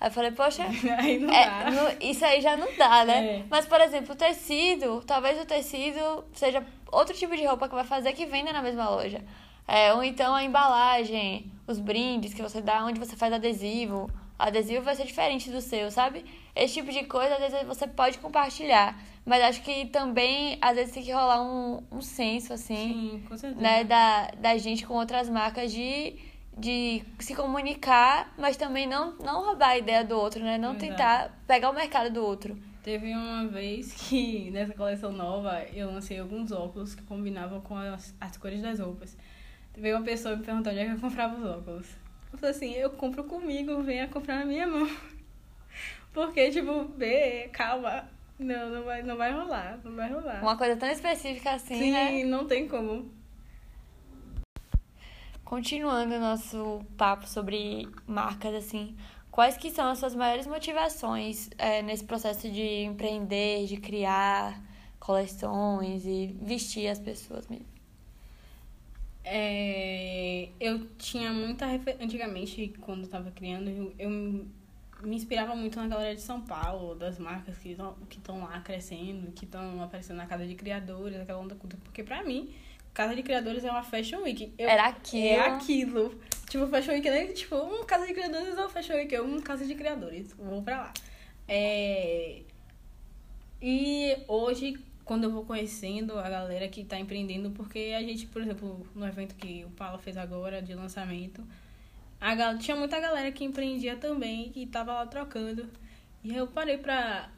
Aí 0.00 0.08
eu 0.08 0.12
falei, 0.12 0.30
poxa, 0.30 0.64
aí 0.98 1.18
não 1.18 1.32
é, 1.32 1.46
dá. 1.46 1.70
No, 1.70 1.96
isso 2.00 2.24
aí 2.24 2.40
já 2.40 2.56
não 2.56 2.68
dá, 2.76 3.04
né? 3.04 3.26
É. 3.26 3.44
Mas, 3.50 3.66
por 3.66 3.80
exemplo, 3.80 4.14
o 4.14 4.16
tecido, 4.16 5.02
talvez 5.06 5.38
o 5.38 5.44
tecido 5.44 6.24
seja 6.32 6.64
outro 6.90 7.14
tipo 7.14 7.36
de 7.36 7.44
roupa 7.44 7.68
que 7.68 7.74
vai 7.74 7.84
fazer 7.84 8.14
que 8.14 8.24
venda 8.24 8.52
na 8.52 8.62
mesma 8.62 8.88
loja. 8.88 9.22
É, 9.68 9.92
ou 9.92 10.02
então 10.02 10.34
a 10.34 10.42
embalagem, 10.42 11.52
os 11.66 11.78
brindes 11.78 12.32
que 12.32 12.42
você 12.42 12.62
dá, 12.62 12.84
onde 12.84 12.98
você 12.98 13.14
faz 13.14 13.32
adesivo. 13.32 14.10
O 14.40 14.42
adesivo 14.42 14.82
vai 14.82 14.96
ser 14.96 15.04
diferente 15.04 15.50
do 15.50 15.60
seu, 15.60 15.90
sabe? 15.90 16.24
Esse 16.56 16.74
tipo 16.74 16.90
de 16.90 17.04
coisa, 17.04 17.34
às 17.34 17.40
vezes, 17.40 17.66
você 17.66 17.86
pode 17.86 18.16
compartilhar. 18.18 18.98
Mas 19.26 19.42
acho 19.42 19.62
que 19.62 19.84
também, 19.86 20.56
às 20.62 20.76
vezes, 20.76 20.94
tem 20.94 21.02
que 21.02 21.12
rolar 21.12 21.42
um, 21.42 21.82
um 21.92 22.00
senso, 22.00 22.54
assim, 22.54 23.20
Sim, 23.28 23.54
né, 23.56 23.84
da, 23.84 24.30
da 24.38 24.56
gente 24.56 24.86
com 24.86 24.94
outras 24.94 25.28
marcas 25.28 25.70
de, 25.70 26.16
de 26.56 27.02
se 27.18 27.34
comunicar, 27.34 28.32
mas 28.38 28.56
também 28.56 28.86
não, 28.86 29.14
não 29.18 29.44
roubar 29.44 29.70
a 29.70 29.78
ideia 29.78 30.02
do 30.02 30.16
outro, 30.16 30.42
né? 30.42 30.56
Não 30.56 30.74
tentar 30.74 31.38
pegar 31.46 31.68
o 31.68 31.74
mercado 31.74 32.10
do 32.10 32.24
outro. 32.24 32.56
Teve 32.82 33.12
uma 33.12 33.46
vez 33.46 33.92
que, 33.92 34.50
nessa 34.52 34.72
coleção 34.72 35.12
nova, 35.12 35.62
eu 35.74 35.92
lancei 35.92 36.18
alguns 36.18 36.50
óculos 36.50 36.94
que 36.94 37.02
combinavam 37.02 37.60
com 37.60 37.76
as, 37.76 38.14
as 38.18 38.38
cores 38.38 38.62
das 38.62 38.80
roupas. 38.80 39.18
Veio 39.76 39.98
uma 39.98 40.04
pessoa 40.04 40.34
me 40.34 40.42
perguntar 40.42 40.70
onde 40.70 40.80
é 40.80 40.86
que 40.86 40.92
eu 40.92 40.98
comprava 40.98 41.36
os 41.36 41.44
óculos. 41.44 42.09
Eu 42.32 42.38
falei 42.38 42.54
assim, 42.54 42.72
eu 42.74 42.90
compro 42.90 43.24
comigo, 43.24 43.82
venha 43.82 44.08
comprar 44.08 44.40
na 44.40 44.44
minha 44.44 44.66
mão. 44.66 44.88
Porque, 46.12 46.50
tipo, 46.50 46.84
B, 46.84 47.48
calma. 47.52 48.08
Não, 48.38 48.70
não 48.70 48.84
vai, 48.84 49.02
não 49.02 49.16
vai 49.16 49.32
rolar. 49.32 49.78
Não 49.84 49.94
vai 49.94 50.10
rolar. 50.10 50.42
Uma 50.42 50.56
coisa 50.56 50.76
tão 50.76 50.88
específica 50.88 51.52
assim, 51.52 51.78
Sim, 51.78 51.90
né? 51.92 52.24
não 52.24 52.46
tem 52.46 52.66
como. 52.66 53.10
Continuando 55.44 56.14
o 56.14 56.20
nosso 56.20 56.80
papo 56.96 57.26
sobre 57.26 57.88
marcas, 58.06 58.54
assim, 58.54 58.96
quais 59.30 59.56
que 59.56 59.70
são 59.70 59.90
as 59.90 59.98
suas 59.98 60.14
maiores 60.14 60.46
motivações 60.46 61.50
é, 61.58 61.82
nesse 61.82 62.04
processo 62.04 62.48
de 62.48 62.84
empreender, 62.84 63.66
de 63.66 63.76
criar 63.76 64.62
coleções 64.98 66.06
e 66.06 66.36
vestir 66.40 66.88
as 66.88 66.98
pessoas 66.98 67.48
mesmo? 67.48 67.79
É, 69.24 70.48
eu 70.58 70.86
tinha 70.98 71.32
muita 71.32 71.66
referência. 71.66 72.04
Antigamente, 72.04 72.72
quando 72.80 73.04
eu 73.04 73.08
tava 73.08 73.30
criando, 73.30 73.68
eu, 73.68 73.94
eu 73.98 74.10
me 74.10 75.16
inspirava 75.16 75.54
muito 75.54 75.78
na 75.78 75.86
galera 75.86 76.14
de 76.14 76.20
São 76.20 76.40
Paulo, 76.40 76.94
das 76.94 77.18
marcas 77.18 77.56
que 77.58 77.70
estão 77.70 77.96
que 78.08 78.20
lá 78.30 78.60
crescendo, 78.60 79.32
que 79.32 79.44
estão 79.44 79.82
aparecendo 79.82 80.16
na 80.16 80.26
casa 80.26 80.46
de 80.46 80.54
criadores, 80.54 81.20
aquela 81.20 81.40
onda 81.40 81.54
culta. 81.54 81.76
Porque 81.84 82.02
pra 82.02 82.22
mim, 82.22 82.54
casa 82.92 83.14
de 83.14 83.22
criadores 83.22 83.64
é 83.64 83.70
uma 83.70 83.82
fashion 83.82 84.22
week. 84.22 84.52
Eu, 84.58 84.68
Era 84.68 84.86
aquilo. 84.86 85.24
É 85.24 85.40
aquilo. 85.40 86.20
Tipo, 86.48 86.66
fashion 86.66 86.92
week, 86.92 87.08
né? 87.08 87.26
Tipo, 87.28 87.56
um 87.56 87.84
casa 87.84 88.06
de 88.06 88.14
criadores 88.14 88.56
é 88.56 88.60
uma 88.60 88.68
fashion 88.68 88.94
week, 88.94 89.14
é 89.14 89.22
um 89.22 89.40
casa 89.40 89.66
de 89.66 89.74
criadores. 89.74 90.32
Vou 90.34 90.62
pra 90.62 90.78
lá. 90.78 90.92
É... 91.46 92.42
E 93.62 94.16
hoje, 94.26 94.78
quando 95.10 95.24
eu 95.24 95.32
vou 95.32 95.44
conhecendo 95.44 96.16
a 96.20 96.30
galera 96.30 96.68
que 96.68 96.84
tá 96.84 96.96
empreendendo, 96.96 97.50
porque 97.50 97.92
a 97.98 98.00
gente, 98.00 98.28
por 98.28 98.40
exemplo, 98.40 98.86
no 98.94 99.04
evento 99.04 99.34
que 99.34 99.64
o 99.64 99.70
Paulo 99.70 99.98
fez 99.98 100.16
agora 100.16 100.62
de 100.62 100.72
lançamento, 100.72 101.44
a 102.20 102.32
gal... 102.32 102.56
tinha 102.58 102.76
muita 102.76 103.00
galera 103.00 103.32
que 103.32 103.42
empreendia 103.42 103.96
também, 103.96 104.50
que 104.50 104.64
tava 104.66 104.92
lá 104.92 105.04
trocando. 105.04 105.68
E 106.22 106.32
eu 106.32 106.46
parei 106.46 106.78
pra 106.78 107.28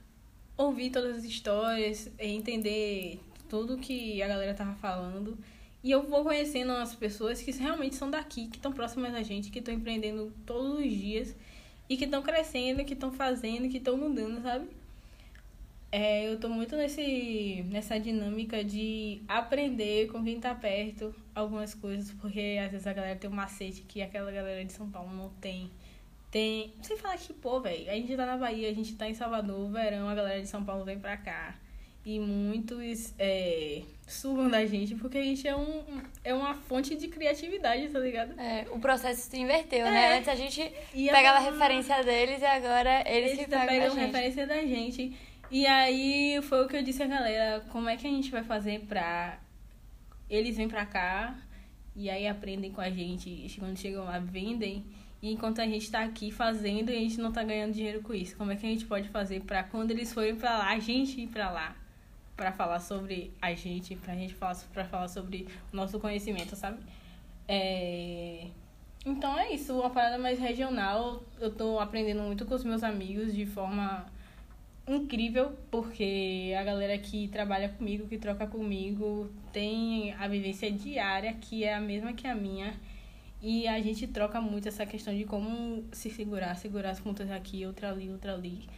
ouvir 0.55 0.91
todas 0.91 1.17
as 1.17 1.25
histórias, 1.25 2.11
entender 2.19 3.19
tudo 3.49 3.79
que 3.79 4.23
a 4.23 4.29
galera 4.29 4.53
tava 4.53 4.75
falando. 4.75 5.39
E 5.83 5.91
eu 5.91 6.03
vou 6.03 6.25
conhecendo 6.25 6.73
as 6.73 6.95
pessoas 6.95 7.41
que 7.41 7.53
realmente 7.53 7.95
são 7.95 8.11
daqui, 8.11 8.49
que 8.49 8.57
estão 8.57 8.71
próximas 8.71 9.13
da 9.13 9.23
gente, 9.23 9.51
que 9.51 9.61
estão 9.61 9.73
empreendendo 9.73 10.31
todos 10.45 10.79
os 10.79 10.93
dias 10.93 11.35
e 11.89 11.97
que 11.97 12.05
estão 12.05 12.21
crescendo, 12.21 12.85
que 12.85 12.93
estão 12.93 13.11
fazendo, 13.11 13.67
que 13.71 13.79
estão 13.79 13.97
mudando, 13.97 14.43
sabe? 14.43 14.82
É, 15.95 16.27
eu 16.27 16.41
tô 16.41 16.49
muito 16.49 16.75
nesse, 16.75 17.63
nessa 17.69 18.01
dinâmica 18.01 18.65
de 18.65 19.21
aprender 19.29 20.09
com 20.11 20.25
quem 20.25 20.41
tá 20.41 20.55
perto 20.55 21.15
algumas 21.35 21.75
coisas, 21.75 22.11
porque 22.13 22.59
às 22.65 22.73
vezes 22.73 22.87
a 22.87 22.95
galera 22.95 23.15
tem 23.17 23.29
um 23.29 23.35
macete 23.35 23.83
que 23.83 24.01
aquela 24.01 24.33
galera 24.33 24.65
de 24.65 24.73
São 24.73 24.89
Paulo 24.91 25.15
não 25.15 25.29
tem. 25.41 25.71
Tem. 26.31 26.73
Sem 26.81 26.97
falar 26.97 27.19
que, 27.19 27.35
pô, 27.35 27.61
velho, 27.61 27.91
a 27.91 27.95
gente 27.95 28.17
tá 28.17 28.25
na 28.25 28.39
Bahia, 28.39 28.71
a 28.71 28.73
gente 28.73 28.95
tá 28.95 29.07
em 29.07 29.13
Salvador, 29.13 29.71
verão, 29.71 30.09
a 30.09 30.15
galera 30.15 30.41
de 30.41 30.49
São 30.49 30.65
Paulo 30.65 30.83
vem 30.83 30.99
pra 30.99 31.15
cá. 31.19 31.57
E 32.07 32.19
muitos 32.19 33.13
é, 33.19 33.83
sugam 34.09 34.49
da 34.49 34.65
gente, 34.65 34.95
porque 34.95 35.19
a 35.19 35.23
gente 35.23 35.47
é, 35.47 35.55
um, 35.55 35.85
é 36.25 36.33
uma 36.33 36.55
fonte 36.55 36.97
de 36.97 37.07
criatividade, 37.07 37.91
tá 37.91 37.99
ligado? 38.01 38.33
É, 38.41 38.67
o 38.73 38.79
processo 38.81 39.31
se 39.31 39.39
inverteu, 39.39 39.87
É. 39.87 39.91
né? 39.91 40.17
Antes 40.17 40.29
a 40.31 40.35
gente 40.35 40.73
E 40.95 41.09
pegava 41.11 41.37
a- 41.37 41.51
referência 41.51 42.03
deles 42.03 42.41
e 42.41 42.45
agora 42.47 43.05
eles, 43.07 43.33
Eles 43.33 43.45
que 43.45 43.51
tá 43.51 43.67
pegam 43.67 43.93
a 43.93 43.95
referência 43.95 44.47
da 44.47 44.63
gente. 44.63 45.15
E 45.53 45.67
aí 45.67 46.41
foi 46.41 46.65
o 46.65 46.67
que 46.67 46.75
eu 46.75 46.83
disse 46.83 47.03
à 47.03 47.07
galera, 47.07 47.61
como 47.69 47.87
é 47.87 47.95
que 47.95 48.07
a 48.07 48.11
gente 48.11 48.31
vai 48.31 48.43
fazer 48.43 48.81
pra. 48.89 49.39
Eles 50.31 50.57
vêm 50.57 50.67
pra 50.67 50.87
cá 50.87 51.37
e 51.95 52.09
aí 52.09 52.27
aprendem 52.27 52.73
com 52.73 52.81
a 52.81 52.89
gente. 52.89 53.29
E 53.29 53.55
quando 53.59 53.79
chegam 53.79 54.05
lá, 54.05 54.19
vendem. 54.19 54.83
E 55.21 55.31
enquanto 55.31 55.61
a 55.61 55.67
gente 55.67 55.91
tá 55.91 56.03
aqui 56.05 56.31
fazendo 56.31 56.91
e 56.91 56.97
a 56.97 56.99
gente 56.99 57.21
não 57.21 57.31
tá 57.31 57.45
ganhando 57.45 57.75
dinheiro 57.75 58.01
com 58.01 58.15
isso. 58.15 58.35
Como 58.35 58.51
é 58.51 58.57
que 58.57 58.65
a 58.65 58.69
gente 58.71 58.87
pode 58.87 59.11
fazer 59.11 59.43
pra 59.43 59.63
quando 59.63 59.91
eles 59.91 60.11
forem 60.11 60.35
pra 60.37 60.57
lá, 60.57 60.71
a 60.71 60.79
gente 60.79 61.21
ir 61.21 61.27
pra 61.27 61.51
lá? 61.51 61.77
Pra 62.35 62.51
falar 62.51 62.81
sobre 62.81 63.31
a 63.43 63.53
gente, 63.53 63.95
pra 63.95 64.15
gente 64.15 64.33
falar, 64.33 64.57
pra 64.73 64.87
falar 64.87 65.09
sobre 65.09 65.47
o 65.71 65.77
nosso 65.77 66.01
conhecimento, 66.01 66.57
sabe? 66.57 66.81
É... 67.47 68.47
Então 69.05 69.39
é 69.39 69.53
isso, 69.53 69.79
uma 69.79 69.91
parada 69.91 70.17
mais 70.17 70.39
regional. 70.39 71.23
Eu 71.39 71.55
tô 71.55 71.79
aprendendo 71.79 72.23
muito 72.23 72.47
com 72.47 72.55
os 72.55 72.65
meus 72.65 72.83
amigos 72.83 73.35
de 73.35 73.45
forma 73.45 74.07
incrível, 74.87 75.57
porque 75.71 76.55
a 76.59 76.63
galera 76.65 76.99
que 76.99 77.29
trabalha 77.29 77.69
comigo, 77.69 78.09
que 78.09 78.19
troca 78.19 78.47
comigo, 78.47 79.31
tem 79.53 80.13
a 80.15 80.27
vivência 80.29 80.71
diária 80.71 81.33
que 81.35 81.65
é 81.65 81.75
a 81.75 81.81
mesma 81.81 82.13
que 82.13 82.27
a 82.27 82.35
minha. 82.35 82.75
E 83.41 83.67
a 83.67 83.81
gente 83.81 84.07
troca 84.07 84.41
muito 84.41 84.69
essa 84.69 84.87
questão 84.87 85.17
de 85.17 85.25
como 85.25 85.85
se 85.93 86.11
segurar, 86.11 86.55
segurar 86.57 86.91
as 86.91 87.01
pontas 87.01 87.31
aqui, 87.31 87.67
outra 87.67 87.91
ali, 87.91 88.09
outra 88.11 88.35
ali. 88.35 88.69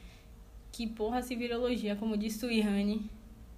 Que 0.72 0.86
porra, 0.86 1.22
se 1.22 1.36
virologia, 1.36 1.96
como 1.96 2.16
disse 2.16 2.44
o 2.46 2.50
Ihane, 2.50 3.10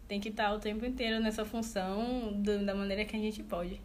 tem 0.08 0.20
que 0.20 0.28
estar 0.28 0.52
o 0.52 0.58
tempo 0.58 0.84
inteiro 0.84 1.20
nessa 1.20 1.44
função 1.44 2.42
da 2.64 2.74
maneira 2.74 3.04
que 3.04 3.16
a 3.16 3.20
gente 3.20 3.42
pode. 3.42 3.80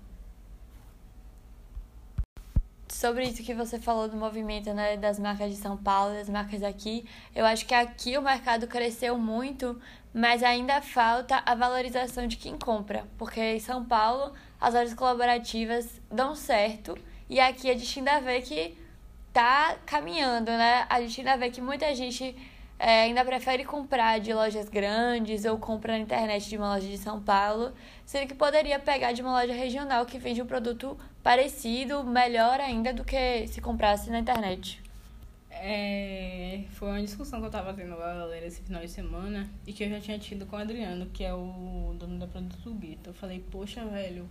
Sobre 3.02 3.24
isso 3.24 3.42
que 3.42 3.56
você 3.56 3.80
falou 3.80 4.08
do 4.08 4.16
movimento, 4.16 4.72
né, 4.76 4.96
das 4.96 5.18
marcas 5.18 5.50
de 5.50 5.58
São 5.58 5.76
Paulo, 5.76 6.14
das 6.14 6.30
marcas 6.30 6.62
aqui, 6.62 7.04
eu 7.34 7.44
acho 7.44 7.66
que 7.66 7.74
aqui 7.74 8.16
o 8.16 8.22
mercado 8.22 8.68
cresceu 8.68 9.18
muito, 9.18 9.82
mas 10.14 10.44
ainda 10.44 10.80
falta 10.84 11.42
a 11.44 11.56
valorização 11.56 12.28
de 12.28 12.38
quem 12.38 12.56
compra, 12.60 13.08
porque 13.18 13.42
em 13.42 13.60
São 13.60 13.84
Paulo 13.84 14.34
as 14.60 14.76
lojas 14.76 14.94
colaborativas 14.94 16.00
dão 16.12 16.36
certo 16.36 16.96
e 17.28 17.40
aqui 17.40 17.72
a 17.72 17.74
gente 17.76 17.98
ainda 17.98 18.20
vê 18.20 18.40
que 18.40 18.78
tá 19.34 19.78
caminhando, 19.84 20.52
né? 20.52 20.86
A 20.88 21.02
gente 21.02 21.22
ainda 21.22 21.36
vê 21.38 21.50
que 21.50 21.60
muita 21.60 21.96
gente 21.96 22.36
é, 22.84 23.04
ainda 23.04 23.24
prefere 23.24 23.64
comprar 23.64 24.20
de 24.20 24.34
lojas 24.34 24.68
grandes 24.68 25.46
ou 25.46 25.56
compra 25.60 25.94
na 25.94 26.00
internet 26.00 26.50
de 26.50 26.58
uma 26.58 26.74
loja 26.74 26.88
de 26.88 26.98
São 26.98 27.22
Paulo, 27.22 27.72
sendo 28.04 28.28
que 28.28 28.34
poderia 28.34 28.80
pegar 28.80 29.12
de 29.12 29.22
uma 29.22 29.40
loja 29.40 29.54
regional 29.54 30.04
que 30.04 30.18
vende 30.18 30.42
um 30.42 30.48
produto 30.48 30.98
parecido, 31.22 32.04
melhor 32.04 32.60
ainda 32.60 32.92
do 32.92 33.04
que 33.04 33.46
se 33.46 33.62
comprasse 33.62 34.10
na 34.10 34.18
internet. 34.18 34.82
É, 35.52 36.64
foi 36.72 36.90
uma 36.90 37.02
discussão 37.04 37.40
que 37.40 37.46
eu 37.46 37.52
tava 37.52 37.72
tendo 37.72 37.96
com 37.96 38.02
a 38.02 38.16
galera 38.16 38.48
esse 38.48 38.64
final 38.64 38.82
de 38.82 38.90
semana 38.90 39.48
e 39.68 39.72
que 39.74 39.84
eu 39.84 39.90
já 39.90 40.00
tinha 40.00 40.18
tido 40.18 40.48
com 40.48 40.56
o 40.56 40.60
Adriano, 40.60 41.06
que 41.06 41.24
é 41.24 41.32
o 41.32 41.96
dono 42.00 42.18
da 42.18 42.26
Produto 42.26 42.74
Gueto. 42.74 43.12
Eu 43.12 43.14
falei, 43.14 43.46
poxa, 43.52 43.86
velho, 43.86 44.28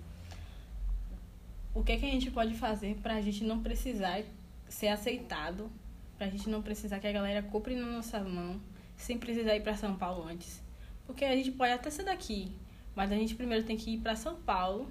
o 1.73 1.85
que, 1.85 1.92
é 1.92 1.97
que 1.97 2.07
a 2.07 2.11
gente 2.11 2.33
pode 2.33 2.54
fazer 2.54 2.97
pra 3.00 3.21
gente 3.21 3.45
não 3.45 3.61
precisar 3.61 4.25
ser 4.69 4.88
aceitado, 4.88 5.71
pra 6.20 6.28
gente 6.28 6.50
não 6.50 6.60
precisar 6.60 6.98
que 6.98 7.06
a 7.06 7.12
galera 7.12 7.42
compre 7.42 7.74
na 7.74 7.86
nossa 7.86 8.20
mão, 8.20 8.60
sem 8.94 9.16
precisar 9.16 9.56
ir 9.56 9.62
pra 9.62 9.74
São 9.74 9.96
Paulo 9.96 10.28
antes? 10.28 10.62
Porque 11.06 11.24
a 11.24 11.34
gente 11.34 11.50
pode 11.50 11.72
até 11.72 11.88
ser 11.88 12.02
daqui, 12.02 12.52
mas 12.94 13.10
a 13.10 13.14
gente 13.14 13.34
primeiro 13.34 13.64
tem 13.64 13.74
que 13.74 13.94
ir 13.94 13.98
pra 14.00 14.14
São 14.14 14.36
Paulo, 14.36 14.86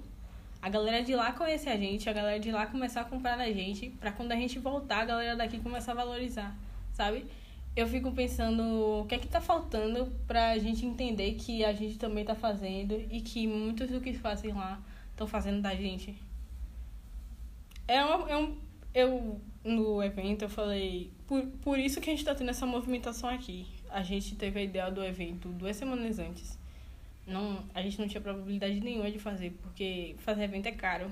a 0.60 0.68
galera 0.68 1.04
de 1.04 1.14
lá 1.14 1.30
conhecer 1.30 1.68
a 1.68 1.76
gente, 1.76 2.10
a 2.10 2.12
galera 2.12 2.40
de 2.40 2.50
lá 2.50 2.66
começar 2.66 3.02
a 3.02 3.04
comprar 3.04 3.36
na 3.36 3.48
gente, 3.52 3.90
pra 3.90 4.10
quando 4.10 4.32
a 4.32 4.34
gente 4.34 4.58
voltar, 4.58 5.02
a 5.02 5.04
galera 5.04 5.36
daqui 5.36 5.60
começar 5.60 5.92
a 5.92 5.94
valorizar, 5.94 6.52
sabe? 6.92 7.24
Eu 7.76 7.86
fico 7.86 8.10
pensando 8.10 9.02
o 9.02 9.06
que 9.06 9.14
é 9.14 9.18
que 9.18 9.28
tá 9.28 9.40
faltando 9.40 10.12
pra 10.26 10.58
gente 10.58 10.84
entender 10.84 11.34
que 11.34 11.64
a 11.64 11.72
gente 11.72 11.96
também 11.96 12.24
tá 12.24 12.34
fazendo 12.34 13.00
e 13.08 13.20
que 13.20 13.46
muitos 13.46 13.88
do 13.88 14.00
que 14.00 14.12
fazem 14.14 14.52
lá 14.52 14.82
estão 15.12 15.28
fazendo 15.28 15.62
da 15.62 15.76
gente. 15.76 16.12
É 17.86 18.04
um, 18.04 18.26
é 18.26 18.36
um. 18.36 18.58
Eu, 18.92 19.40
no 19.62 20.02
evento, 20.02 20.42
eu 20.42 20.48
falei. 20.48 21.12
Por, 21.30 21.46
por 21.62 21.78
isso 21.78 22.00
que 22.00 22.10
a 22.10 22.12
gente 22.12 22.24
tá 22.24 22.34
tendo 22.34 22.50
essa 22.50 22.66
movimentação 22.66 23.30
aqui. 23.30 23.64
A 23.88 24.02
gente 24.02 24.34
teve 24.34 24.58
a 24.58 24.62
ideia 24.64 24.90
do 24.90 25.00
evento 25.04 25.48
duas 25.50 25.76
semanas 25.76 26.18
antes. 26.18 26.58
Não, 27.24 27.62
a 27.72 27.80
gente 27.80 28.00
não 28.00 28.08
tinha 28.08 28.20
probabilidade 28.20 28.80
nenhuma 28.80 29.08
de 29.08 29.20
fazer, 29.20 29.56
porque 29.62 30.16
fazer 30.18 30.42
evento 30.42 30.66
é 30.66 30.72
caro. 30.72 31.08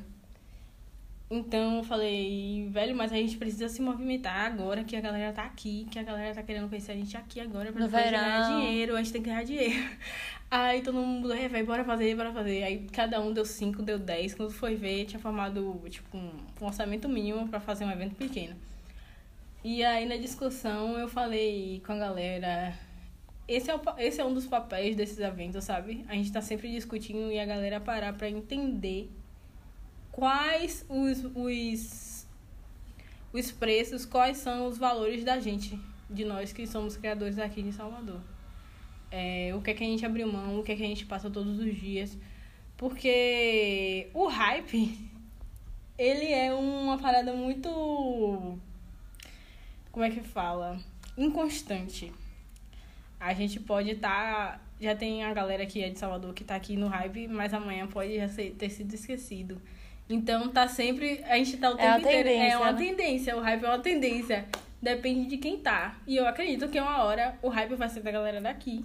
Então 1.31 1.77
eu 1.77 1.85
falei, 1.85 2.67
velho, 2.69 2.97
mas 2.97 3.13
a 3.13 3.15
gente 3.15 3.37
precisa 3.37 3.69
se 3.69 3.81
movimentar 3.81 4.35
agora 4.51 4.83
que 4.83 4.97
a 4.97 5.01
galera 5.01 5.33
tá 5.33 5.45
aqui, 5.45 5.87
que 5.89 6.01
a 6.01 6.03
galera 6.03 6.35
tá 6.35 6.43
querendo 6.43 6.69
conhecer 6.69 6.91
a 6.91 6.97
gente 6.97 7.17
aqui 7.17 7.39
agora 7.39 7.71
pra 7.71 7.87
verão. 7.87 8.11
ganhar 8.11 8.59
dinheiro, 8.59 8.97
a 8.97 8.99
gente 8.99 9.13
tem 9.13 9.23
que 9.23 9.29
ganhar 9.29 9.45
dinheiro. 9.45 9.89
Aí 10.51 10.83
todo 10.83 10.95
mundo, 10.95 11.33
é, 11.33 11.47
velho, 11.47 11.65
bora 11.65 11.85
fazer, 11.85 12.17
bora 12.17 12.33
fazer. 12.33 12.65
Aí 12.65 12.89
cada 12.91 13.21
um 13.21 13.33
deu 13.33 13.45
5, 13.45 13.83
deu 13.83 14.01
10. 14.01 14.35
Quando 14.35 14.51
foi 14.51 14.75
ver, 14.75 15.05
tinha 15.05 15.21
formado, 15.21 15.81
tipo, 15.89 16.17
um, 16.17 16.33
orçamento 16.61 17.09
mínimo 17.09 17.47
pra 17.47 17.61
fazer 17.61 17.85
um 17.85 17.91
evento 17.93 18.17
pequeno. 18.17 18.57
E 19.71 19.85
aí 19.85 20.07
na 20.07 20.17
discussão 20.17 20.99
eu 20.99 21.07
falei 21.07 21.83
com 21.85 21.93
a 21.93 21.99
galera, 21.99 22.73
esse 23.47 23.71
é, 23.71 23.77
o, 23.77 23.81
esse 23.99 24.19
é 24.19 24.25
um 24.25 24.33
dos 24.33 24.47
papéis 24.47 24.97
desses 24.97 25.19
eventos, 25.19 25.63
sabe? 25.63 26.07
A 26.09 26.15
gente 26.15 26.33
tá 26.33 26.41
sempre 26.41 26.71
discutindo 26.71 27.31
e 27.31 27.39
a 27.39 27.45
galera 27.45 27.79
parar 27.79 28.15
pra 28.15 28.31
entender 28.31 29.11
quais 30.11 30.87
os, 30.89 31.23
os, 31.35 32.27
os 33.31 33.53
preços, 33.53 34.07
quais 34.07 34.39
são 34.39 34.69
os 34.69 34.79
valores 34.79 35.23
da 35.23 35.39
gente, 35.39 35.79
de 36.09 36.25
nós 36.25 36.51
que 36.51 36.67
somos 36.67 36.97
criadores 36.97 37.39
aqui 37.39 37.63
de 37.63 37.73
Salvador. 37.73 38.23
É, 39.11 39.53
o 39.55 39.61
que 39.61 39.73
é 39.73 39.75
que 39.75 39.85
a 39.85 39.87
gente 39.87 40.07
abriu 40.07 40.33
mão, 40.33 40.61
o 40.61 40.63
que 40.63 40.73
é 40.73 40.77
que 40.77 40.83
a 40.83 40.89
gente 40.89 41.05
passa 41.05 41.29
todos 41.29 41.59
os 41.59 41.79
dias. 41.79 42.17
Porque 42.75 44.09
o 44.15 44.29
hype, 44.29 45.11
ele 45.99 46.33
é 46.33 46.55
uma 46.55 46.97
parada 46.97 47.35
muito. 47.35 48.59
Como 49.99 50.07
é 50.07 50.11
que 50.11 50.21
fala? 50.21 50.79
inconstante. 51.17 52.13
A 53.19 53.35
gente 53.35 53.59
pode 53.59 53.91
estar. 53.91 54.53
Tá, 54.53 54.61
já 54.81 54.95
tem 54.95 55.25
a 55.25 55.35
galera 55.35 55.67
que 55.67 55.83
é 55.83 55.91
de 55.91 55.99
Salvador 55.99 56.33
que 56.33 56.45
tá 56.45 56.55
aqui 56.55 56.77
no 56.77 56.87
hype, 56.87 57.27
mas 57.27 57.53
amanhã 57.53 57.85
pode 57.89 58.15
já 58.15 58.29
ser, 58.29 58.53
ter 58.53 58.71
sido 58.71 58.95
esquecido. 58.95 59.61
Então 60.09 60.51
tá 60.51 60.69
sempre. 60.69 61.25
A 61.25 61.37
gente 61.37 61.57
tá 61.57 61.71
o 61.71 61.77
tempo 61.77 62.07
é 62.07 62.21
inteiro. 62.21 62.29
É 62.29 62.57
uma 62.57 62.71
né? 62.71 62.79
tendência, 62.79 63.37
o 63.37 63.41
hype 63.41 63.65
é 63.65 63.69
uma 63.69 63.81
tendência. 63.81 64.47
Depende 64.81 65.27
de 65.27 65.37
quem 65.37 65.59
tá. 65.59 65.99
E 66.07 66.15
eu 66.15 66.29
acredito 66.29 66.69
que 66.69 66.79
uma 66.79 67.03
hora 67.03 67.37
o 67.43 67.49
hype 67.49 67.75
vai 67.75 67.89
ser 67.89 68.01
da 68.01 68.13
galera 68.13 68.41
daqui. 68.41 68.85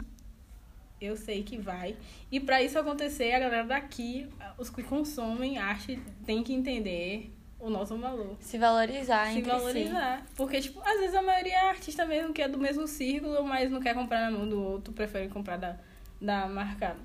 Eu 0.99 1.15
sei 1.15 1.43
que 1.43 1.59
vai. 1.59 1.95
E 2.31 2.39
para 2.39 2.63
isso 2.63 2.79
acontecer, 2.79 3.33
a 3.33 3.39
galera 3.39 3.67
daqui, 3.67 4.27
os 4.57 4.71
que 4.71 4.81
consomem 4.81 5.59
arte, 5.59 5.99
tem 6.25 6.41
que 6.41 6.53
entender 6.53 7.31
o 7.63 7.69
nosso 7.69 7.97
valor. 7.97 8.35
Se 8.41 8.57
valorizar, 8.57 9.31
Se 9.31 9.41
valorizar. 9.41 10.17
Si. 10.17 10.35
Porque, 10.35 10.59
tipo, 10.59 10.81
às 10.81 10.99
vezes 10.99 11.15
a 11.15 11.21
maioria 11.21 11.53
é 11.53 11.69
artista 11.69 12.05
mesmo 12.05 12.33
que 12.33 12.41
é 12.41 12.47
do 12.49 12.57
mesmo 12.57 12.85
círculo, 12.85 13.41
mas 13.43 13.71
não 13.71 13.79
quer 13.79 13.93
comprar 13.93 14.19
na 14.19 14.37
mão 14.37 14.47
do 14.47 14.61
outro, 14.61 14.91
prefere 14.93 15.29
comprar 15.29 15.57
da, 15.57 15.77
da 16.19 16.45
marca. 16.45 16.97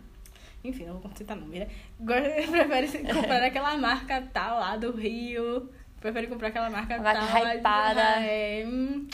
Enfim, 0.64 0.86
não 0.86 0.98
vou 0.98 1.12
citar 1.14 1.36
nome, 1.36 1.60
né? 1.60 1.68
Prefere 2.04 2.88
comprar 3.14 3.44
aquela 3.44 3.76
marca 3.76 4.20
tal 4.32 4.58
lá 4.58 4.76
do 4.76 4.90
Rio. 4.90 5.70
Prefere 6.00 6.26
comprar 6.26 6.48
aquela 6.48 6.68
marca 6.68 6.98
marca 6.98 7.20
tal. 7.20 7.54
Hypada. 7.54 8.02
É, 8.24 8.64
hum, 8.66 9.06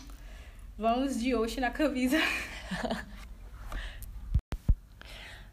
vamos 0.79 1.21
de 1.21 1.35
hoje 1.35 1.61
na 1.61 1.71
camisa. 1.71 2.17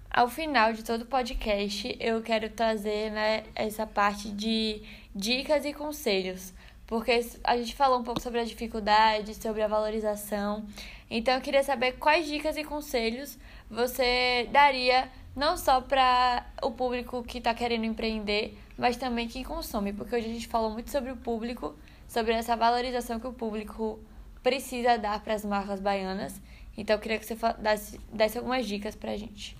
Ao 0.10 0.27
final 0.27 0.74
de 0.74 0.83
todo 0.83 1.03
o 1.03 1.05
podcast, 1.05 1.95
eu 1.98 2.21
quero 2.21 2.50
trazer 2.50 3.12
né, 3.12 3.43
essa 3.55 3.88
parte 3.88 4.29
de 4.29 4.81
dicas 5.15 5.65
e 5.65 5.73
conselhos, 5.73 6.53
porque 6.87 7.19
a 7.43 7.57
gente 7.57 7.75
falou 7.75 7.99
um 7.99 8.03
pouco 8.03 8.21
sobre 8.21 8.39
a 8.39 8.43
dificuldade, 8.43 9.35
sobre 9.35 9.61
a 9.61 9.67
valorização. 9.67 10.65
Então, 11.09 11.35
eu 11.35 11.41
queria 11.41 11.63
saber 11.63 11.93
quais 11.93 12.27
dicas 12.27 12.57
e 12.57 12.63
conselhos 12.63 13.37
você 13.69 14.47
daria 14.51 15.09
não 15.35 15.57
só 15.57 15.79
para 15.79 16.45
o 16.61 16.71
público 16.71 17.23
que 17.23 17.37
está 17.37 17.53
querendo 17.53 17.85
empreender, 17.85 18.57
mas 18.77 18.97
também 18.97 19.27
quem 19.27 19.43
consome, 19.43 19.93
porque 19.93 20.15
hoje 20.15 20.29
a 20.29 20.33
gente 20.33 20.47
falou 20.47 20.71
muito 20.71 20.89
sobre 20.89 21.11
o 21.11 21.17
público, 21.17 21.75
sobre 22.07 22.33
essa 22.33 22.55
valorização 22.55 23.19
que 23.19 23.27
o 23.27 23.33
público 23.33 23.99
precisa 24.43 24.97
dar 24.97 25.21
para 25.23 25.33
as 25.33 25.45
marcas 25.45 25.79
baianas. 25.79 26.41
Então, 26.75 26.95
eu 26.95 26.99
queria 26.99 27.19
que 27.19 27.25
você 27.25 27.37
desse, 27.59 27.99
desse 28.11 28.37
algumas 28.37 28.65
dicas 28.65 28.95
para 28.95 29.11
a 29.11 29.17
gente. 29.17 29.57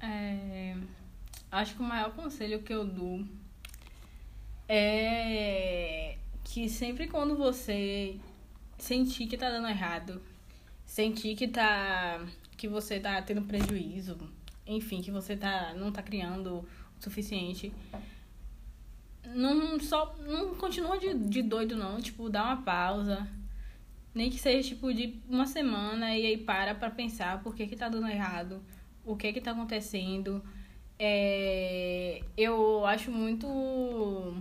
É, 0.00 0.74
acho 1.50 1.74
que 1.76 1.80
o 1.80 1.84
maior 1.84 2.12
conselho 2.12 2.62
que 2.62 2.72
eu 2.72 2.84
dou 2.84 3.24
é 4.68 6.16
que 6.42 6.68
sempre 6.68 7.08
quando 7.08 7.36
você 7.36 8.16
sentir 8.78 9.26
que 9.26 9.36
tá 9.36 9.50
dando 9.50 9.68
errado, 9.68 10.22
sentir 10.86 11.34
que 11.36 11.48
tá 11.48 12.24
que 12.56 12.68
você 12.68 13.00
tá 13.00 13.20
tendo 13.22 13.42
prejuízo, 13.42 14.16
enfim, 14.66 15.02
que 15.02 15.10
você 15.10 15.36
tá 15.36 15.74
não 15.74 15.90
tá 15.90 16.02
criando 16.02 16.58
o 16.58 16.66
suficiente, 17.00 17.72
não 19.26 19.80
só 19.80 20.14
não 20.26 20.54
continua 20.54 20.98
de, 20.98 21.14
de 21.14 21.42
doido 21.42 21.76
não, 21.76 22.00
tipo, 22.00 22.30
dá 22.30 22.44
uma 22.44 22.62
pausa, 22.62 23.26
nem 24.14 24.30
que 24.30 24.38
seja 24.38 24.68
tipo 24.68 24.92
de 24.94 25.20
uma 25.28 25.46
semana 25.46 26.16
e 26.16 26.26
aí 26.26 26.38
para 26.38 26.74
para 26.74 26.90
pensar 26.90 27.42
por 27.42 27.54
que 27.54 27.66
que 27.66 27.76
tá 27.76 27.88
dando 27.88 28.08
errado 28.08 28.62
o 29.04 29.16
que 29.16 29.32
que 29.32 29.38
está 29.38 29.50
acontecendo. 29.50 30.42
É, 30.98 32.22
eu 32.36 32.86
acho 32.86 33.10
muito 33.10 34.36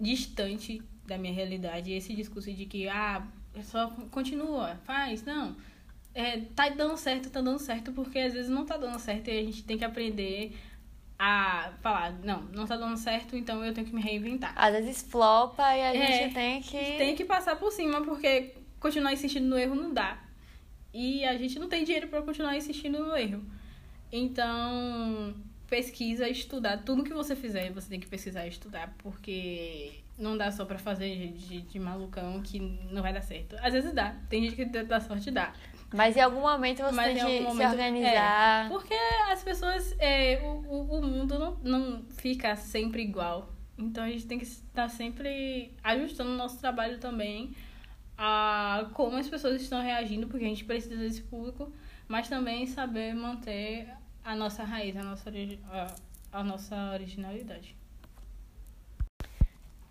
distante 0.00 0.82
da 1.06 1.18
minha 1.18 1.32
realidade 1.32 1.92
esse 1.92 2.14
discurso 2.14 2.52
de 2.52 2.66
que, 2.66 2.88
ah, 2.88 3.26
só 3.62 3.88
continua, 4.10 4.76
faz, 4.84 5.24
não. 5.24 5.56
É, 6.14 6.40
tá 6.54 6.68
dando 6.68 6.96
certo, 6.96 7.30
tá 7.30 7.40
dando 7.40 7.58
certo, 7.58 7.92
porque 7.92 8.18
às 8.18 8.32
vezes 8.32 8.50
não 8.50 8.66
tá 8.66 8.76
dando 8.76 8.98
certo 8.98 9.28
e 9.28 9.38
a 9.38 9.42
gente 9.42 9.62
tem 9.64 9.78
que 9.78 9.84
aprender 9.84 10.56
a 11.18 11.72
falar, 11.80 12.12
não, 12.22 12.42
não 12.42 12.66
tá 12.66 12.76
dando 12.76 12.96
certo, 12.96 13.36
então 13.36 13.64
eu 13.64 13.74
tenho 13.74 13.86
que 13.86 13.94
me 13.94 14.00
reinventar. 14.00 14.52
Às 14.56 14.72
vezes 14.72 15.02
flopa 15.02 15.62
e 15.62 15.82
a 15.82 15.94
é, 15.94 16.06
gente 16.06 16.34
tem 16.34 16.62
que. 16.62 16.78
Tem 16.96 17.16
que 17.16 17.24
passar 17.24 17.56
por 17.56 17.72
cima, 17.72 18.02
porque 18.02 18.54
continuar 18.78 19.12
insistindo 19.12 19.46
no 19.46 19.58
erro 19.58 19.74
não 19.74 19.92
dá. 19.92 20.22
E 20.92 21.24
a 21.24 21.36
gente 21.36 21.58
não 21.58 21.68
tem 21.68 21.84
dinheiro 21.84 22.08
para 22.08 22.22
continuar 22.22 22.56
insistindo 22.56 23.04
no 23.04 23.16
erro. 23.16 23.44
Então, 24.10 25.34
pesquisa, 25.68 26.28
estudar. 26.28 26.78
Tudo 26.78 27.04
que 27.04 27.12
você 27.12 27.36
fizer, 27.36 27.70
você 27.72 27.88
tem 27.88 28.00
que 28.00 28.06
pesquisar 28.06 28.46
e 28.46 28.48
estudar, 28.48 28.94
porque 28.98 29.92
não 30.18 30.36
dá 30.36 30.50
só 30.50 30.64
pra 30.64 30.78
fazer 30.78 31.32
de, 31.32 31.62
de 31.62 31.78
malucão 31.78 32.42
que 32.42 32.58
não 32.90 33.02
vai 33.02 33.12
dar 33.12 33.22
certo. 33.22 33.56
Às 33.60 33.72
vezes 33.72 33.92
dá. 33.92 34.16
Tem 34.28 34.42
gente 34.42 34.56
que 34.56 34.64
dá 34.64 35.00
sorte 35.00 35.30
dá. 35.30 35.52
Mas 35.92 36.16
em 36.16 36.20
algum 36.20 36.40
momento 36.40 36.82
você 36.82 36.94
Mas 36.94 37.14
tem 37.14 37.38
que 37.38 37.40
momento, 37.40 37.68
se 37.68 37.76
organizar. 37.76 38.66
É, 38.66 38.68
porque 38.68 38.94
as 39.30 39.42
pessoas. 39.42 39.94
É, 39.98 40.40
o, 40.42 40.98
o 40.98 41.02
mundo 41.02 41.38
não, 41.38 41.56
não 41.62 42.04
fica 42.16 42.56
sempre 42.56 43.02
igual. 43.02 43.52
Então 43.78 44.04
a 44.04 44.08
gente 44.08 44.26
tem 44.26 44.38
que 44.38 44.44
estar 44.44 44.88
sempre 44.88 45.72
ajustando 45.84 46.30
o 46.30 46.36
nosso 46.36 46.58
trabalho 46.58 46.98
também 46.98 47.54
a 48.18 48.90
como 48.94 49.16
as 49.16 49.28
pessoas 49.28 49.62
estão 49.62 49.80
reagindo, 49.80 50.26
porque 50.26 50.44
a 50.44 50.48
gente 50.48 50.64
precisa 50.64 50.96
desse 50.96 51.22
público, 51.22 51.72
mas 52.08 52.28
também 52.28 52.66
saber 52.66 53.14
manter 53.14 53.88
a 54.28 54.34
nossa 54.34 54.62
raiz, 54.62 54.94
a 54.94 55.02
nossa, 55.02 55.32
a, 55.70 56.38
a 56.38 56.44
nossa 56.44 56.76
originalidade. 56.92 57.74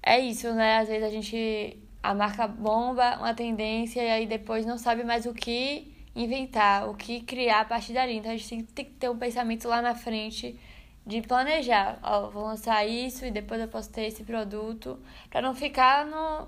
É 0.03 0.19
isso, 0.19 0.53
né? 0.53 0.77
Às 0.77 0.87
vezes 0.87 1.03
a 1.03 1.09
gente. 1.09 1.79
A 2.03 2.13
marca 2.13 2.47
bomba, 2.47 3.17
uma 3.17 3.33
tendência, 3.33 3.99
e 4.01 4.09
aí 4.09 4.27
depois 4.27 4.63
não 4.63 4.77
sabe 4.77 5.03
mais 5.03 5.25
o 5.25 5.33
que 5.33 5.91
inventar, 6.15 6.87
o 6.87 6.93
que 6.93 7.21
criar 7.21 7.61
a 7.61 7.65
partir 7.65 7.93
dali. 7.93 8.13
Então 8.13 8.31
a 8.31 8.37
gente 8.37 8.63
tem, 8.65 8.85
que 8.85 8.91
ter 8.91 9.09
um 9.09 9.17
pensamento 9.17 9.67
lá 9.67 9.81
na 9.81 9.95
frente 9.95 10.57
de 11.05 11.19
planejar. 11.23 11.99
Ó, 12.03 12.29
vou 12.29 12.43
lançar 12.43 12.87
isso 12.87 13.25
e 13.25 13.31
depois 13.31 13.59
eu 13.59 13.67
posso 13.67 13.91
ter 13.91 14.03
esse 14.05 14.23
produto. 14.23 14.99
para 15.31 15.41
não 15.41 15.55
ficar 15.55 16.05
no. 16.05 16.47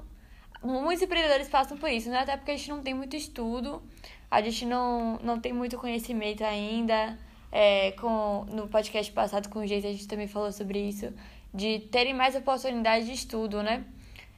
Muitos 0.62 1.02
empreendedores 1.02 1.49
passam 1.49 1.75
por 1.75 1.89
isso, 1.89 2.10
né? 2.12 2.19
Até 2.19 2.38
porque 2.38 2.52
a 2.52 2.56
gente 2.56 2.69
não 2.69 2.84
tem 2.84 2.93
muito 2.93 3.15
estudo, 3.15 3.82
a 4.30 4.41
gente 4.41 4.63
não, 4.65 5.17
não 5.23 5.39
tem 5.39 5.54
muito 5.54 5.78
conhecimento 5.78 6.43
ainda 6.43 7.17
é, 7.52 7.92
com, 7.94 8.46
no 8.46 8.68
podcast 8.68 9.12
passado 9.12 9.50
com 9.50 9.60
o 9.60 9.68
Geis, 9.68 9.86
a 9.86 9.92
gente 9.92 10.08
também 10.08 10.28
falou 10.28 10.52
sobre 10.52 10.80
isso, 10.80 11.14
de 11.54 11.80
terem 11.92 12.14
mais 12.14 12.36
oportunidade 12.36 13.06
de 13.06 13.14
estudo, 13.14 13.64
né? 13.64 13.86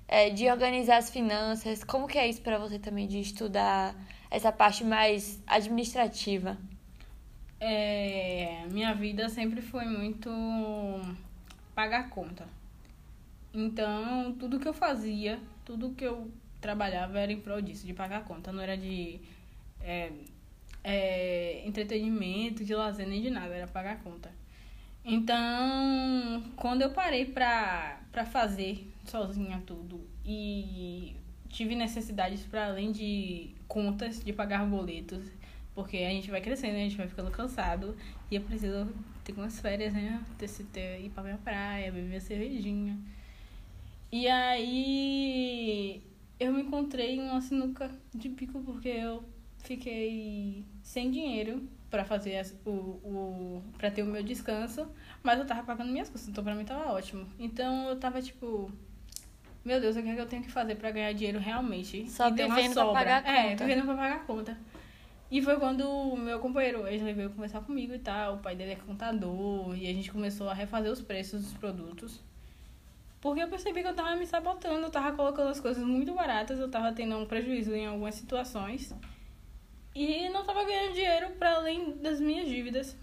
É, 0.08 0.30
de 0.30 0.50
organizar 0.50 0.98
as 0.98 1.10
finanças. 1.10 1.84
Como 1.84 2.08
que 2.08 2.18
é 2.18 2.28
isso 2.28 2.42
para 2.42 2.58
você 2.58 2.78
também, 2.78 3.08
de 3.08 3.20
estudar 3.20 3.96
essa 4.30 4.52
parte 4.52 4.84
mais 4.84 5.42
administrativa? 5.48 6.58
É, 7.60 8.66
minha 8.72 8.94
vida 8.94 9.30
sempre 9.30 9.62
foi 9.62 9.86
muito 9.86 10.30
pagar 11.76 12.10
conta. 12.10 12.48
Então, 13.54 14.34
tudo 14.40 14.60
que 14.60 14.68
eu 14.68 14.74
fazia, 14.74 15.40
tudo 15.64 15.92
que 15.92 16.04
eu 16.04 16.32
trabalhava 16.60 17.20
era 17.20 17.32
em 17.32 17.40
prol 17.40 17.62
disso, 17.62 17.86
de 17.86 17.94
pagar 17.94 18.24
conta. 18.24 18.52
Não 18.52 18.62
era 18.62 18.78
de 18.78 19.20
é, 19.82 20.12
é, 20.84 21.62
entretenimento, 21.66 22.64
de 22.64 22.74
lazer, 22.74 23.08
nem 23.08 23.22
de 23.22 23.30
nada, 23.30 23.54
era 23.54 23.68
pagar 23.68 23.94
a 23.94 23.98
conta. 23.98 24.32
Então, 25.04 26.44
quando 26.56 26.84
eu 26.84 26.92
parei 26.92 27.26
pra, 27.26 28.00
pra 28.12 28.26
fazer 28.26 28.88
sozinha 29.06 29.62
tudo 29.66 30.00
e 30.24 31.16
tive 31.50 31.76
necessidades 31.76 32.44
para 32.44 32.68
além 32.68 32.92
de 32.92 33.50
contas, 33.68 34.24
de 34.24 34.32
pagar 34.32 34.66
boletos, 34.66 35.24
porque 35.74 35.98
a 35.98 36.10
gente 36.10 36.30
vai 36.30 36.42
crescendo, 36.42 36.76
a 36.76 36.80
gente 36.80 36.98
vai 36.98 37.08
ficando 37.08 37.32
cansado 37.32 37.96
e 38.30 38.36
eu 38.36 38.42
preciso 38.42 38.94
ter 39.24 39.34
umas 39.34 39.60
férias, 39.60 39.94
né? 39.94 40.24
Ter, 40.38 40.50
ter, 40.72 41.02
ir 41.02 41.10
pra 41.10 41.24
minha 41.24 41.38
praia, 41.38 41.92
beber 41.92 42.08
minha 42.08 42.22
cervejinha. 42.22 42.98
E 44.12 44.28
aí 44.28 46.02
eu 46.40 46.54
me 46.54 46.62
encontrei 46.62 47.16
em 47.16 47.22
uma 47.22 47.42
sinuca 47.42 47.90
de 48.14 48.30
pico 48.30 48.62
porque 48.62 48.90
eu 48.90 49.24
fiquei 49.60 50.66
sem 50.82 51.12
dinheiro 51.12 51.68
para 51.90 52.06
fazer 52.06 52.46
o, 52.66 52.70
o 52.70 53.64
para 53.78 53.92
ter 53.92 54.02
o 54.02 54.06
meu 54.06 54.24
descanso, 54.24 54.88
mas 55.22 55.40
eu 55.40 55.46
tava 55.46 55.64
pagando 55.64 55.92
minhas 55.92 56.10
custas, 56.10 56.30
então 56.30 56.44
para 56.44 56.56
mim 56.56 56.64
tava 56.64 56.92
ótimo. 56.92 57.28
Então 57.38 57.90
eu 57.90 57.98
tava 57.98 58.22
tipo, 58.22 58.72
meu 59.64 59.80
Deus, 59.80 59.96
o 59.96 60.02
que 60.02 60.10
é 60.10 60.16
que 60.16 60.22
eu 60.22 60.26
tenho 60.26 60.42
que 60.42 60.52
fazer 60.52 60.76
para 60.76 60.90
ganhar 60.92 61.14
dinheiro 61.14 61.40
realmente? 61.40 62.10
Só 62.10 62.30
e 62.30 62.32
vivendo 62.32 62.74
pra 62.74 62.94
pagar 62.94 63.18
a 63.18 63.22
conta. 63.22 63.32
É, 63.32 63.56
tô 63.56 63.66
vivendo 63.66 63.86
pra 63.86 63.96
pagar 63.96 64.16
a 64.16 64.20
conta. 64.20 64.58
E 65.30 65.42
foi 65.42 65.58
quando 65.58 65.90
o 65.90 66.18
meu 66.18 66.40
companheiro, 66.40 66.86
ele 66.88 67.14
veio 67.14 67.30
conversar 67.30 67.62
comigo 67.62 67.94
e 67.94 68.00
tal, 68.00 68.36
o 68.36 68.40
pai 68.40 68.54
dele 68.54 68.72
é 68.72 68.76
contador, 68.76 69.78
e 69.78 69.88
a 69.88 69.94
gente 69.94 70.12
começou 70.12 70.50
a 70.50 70.54
refazer 70.54 70.92
os 70.92 71.02
preços 71.02 71.44
dos 71.44 71.54
produtos. 71.54 72.20
Porque 73.22 73.42
eu 73.42 73.48
percebi 73.48 73.82
que 73.82 73.88
eu 73.88 73.94
tava 73.94 74.16
me 74.16 74.26
sabotando, 74.26 74.88
eu 74.88 74.90
tava 74.90 75.16
colocando 75.16 75.50
as 75.50 75.60
coisas 75.60 75.84
muito 75.84 76.14
baratas, 76.14 76.60
eu 76.60 76.70
tava 76.70 76.92
tendo 76.92 77.16
um 77.16 77.26
prejuízo 77.26 77.74
em 77.74 77.86
algumas 77.86 78.16
situações. 78.16 78.94
E 79.94 80.30
não 80.30 80.42
estava 80.42 80.64
ganhando 80.64 80.94
dinheiro 80.94 81.32
para 81.32 81.56
além 81.56 81.98
das 81.98 82.20
minhas 82.20 82.48
dívidas. 82.48 82.96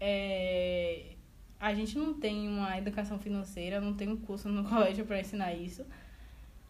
É... 0.00 1.14
A 1.58 1.72
gente 1.74 1.96
não 1.96 2.14
tem 2.14 2.48
uma 2.48 2.76
educação 2.76 3.18
financeira, 3.18 3.80
não 3.80 3.94
tem 3.94 4.08
um 4.08 4.16
curso 4.16 4.48
no 4.48 4.64
colégio 4.68 5.06
para 5.06 5.20
ensinar 5.20 5.54
isso. 5.54 5.84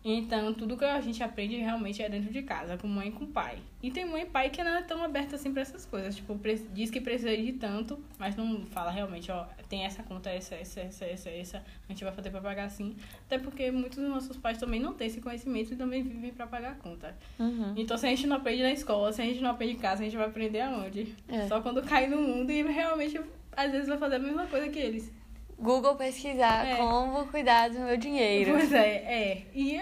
Então, 0.08 0.54
tudo 0.54 0.76
que 0.76 0.84
a 0.84 1.00
gente 1.00 1.20
aprende 1.20 1.56
realmente 1.56 2.00
é 2.00 2.08
dentro 2.08 2.32
de 2.32 2.40
casa, 2.40 2.76
com 2.76 2.86
mãe 2.86 3.08
e 3.08 3.10
com 3.10 3.26
pai. 3.26 3.58
E 3.82 3.90
tem 3.90 4.04
mãe 4.04 4.22
e 4.22 4.26
pai 4.26 4.50
que 4.50 4.62
não 4.62 4.76
é 4.76 4.82
tão 4.82 5.02
aberta 5.02 5.34
assim 5.34 5.52
pra 5.52 5.62
essas 5.62 5.84
coisas. 5.84 6.14
Tipo, 6.14 6.38
diz 6.72 6.90
que 6.92 7.00
precisa 7.00 7.36
de 7.36 7.54
tanto, 7.54 7.98
mas 8.16 8.36
não 8.36 8.64
fala 8.66 8.92
realmente, 8.92 9.32
ó, 9.32 9.46
tem 9.68 9.84
essa 9.84 10.04
conta, 10.04 10.30
essa, 10.30 10.54
essa, 10.54 10.80
essa, 10.80 11.04
essa, 11.04 11.28
essa, 11.28 11.58
a 11.58 11.92
gente 11.92 12.04
vai 12.04 12.12
fazer 12.12 12.30
pra 12.30 12.40
pagar 12.40 12.66
assim. 12.66 12.94
Até 13.26 13.36
porque 13.36 13.68
muitos 13.72 13.98
dos 13.98 14.08
nossos 14.08 14.36
pais 14.36 14.58
também 14.58 14.78
não 14.78 14.94
têm 14.94 15.08
esse 15.08 15.20
conhecimento 15.20 15.74
e 15.74 15.76
também 15.76 16.04
vivem 16.04 16.32
pra 16.32 16.46
pagar 16.46 16.70
a 16.70 16.74
conta. 16.76 17.16
Uhum. 17.36 17.74
Então, 17.76 17.98
se 17.98 18.06
a 18.06 18.08
gente 18.08 18.28
não 18.28 18.36
aprende 18.36 18.62
na 18.62 18.70
escola, 18.70 19.12
se 19.12 19.20
a 19.20 19.24
gente 19.24 19.40
não 19.40 19.50
aprende 19.50 19.72
em 19.72 19.78
casa, 19.78 20.02
a 20.02 20.04
gente 20.04 20.16
vai 20.16 20.26
aprender 20.26 20.60
aonde? 20.60 21.16
É. 21.26 21.48
Só 21.48 21.60
quando 21.60 21.82
cai 21.82 22.06
no 22.06 22.18
mundo 22.18 22.52
e 22.52 22.62
realmente, 22.62 23.20
às 23.56 23.72
vezes, 23.72 23.88
vai 23.88 23.98
fazer 23.98 24.16
a 24.16 24.20
mesma 24.20 24.46
coisa 24.46 24.68
que 24.68 24.78
eles. 24.78 25.12
Google 25.58 25.96
pesquisar 25.96 26.66
É. 26.66 26.76
como 26.76 27.26
cuidar 27.26 27.70
do 27.70 27.78
meu 27.80 27.96
dinheiro. 27.96 28.52
Pois 28.52 28.72
é, 28.72 28.96
é. 28.96 29.46
E 29.54 29.80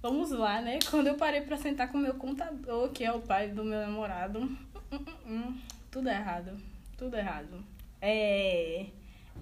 vamos 0.00 0.30
lá, 0.30 0.60
né? 0.60 0.78
Quando 0.90 1.08
eu 1.08 1.14
parei 1.14 1.42
pra 1.42 1.56
sentar 1.56 1.90
com 1.90 1.98
o 1.98 2.00
meu 2.00 2.14
contador, 2.14 2.90
que 2.90 3.04
é 3.04 3.12
o 3.12 3.20
pai 3.20 3.48
do 3.48 3.64
meu 3.64 3.80
namorado, 3.80 4.38
hum, 4.40 4.56
hum, 4.92 5.04
hum, 5.26 5.58
tudo 5.90 6.08
errado. 6.08 6.56
Tudo 6.96 7.16
errado. 7.16 7.62
É, 8.00 8.86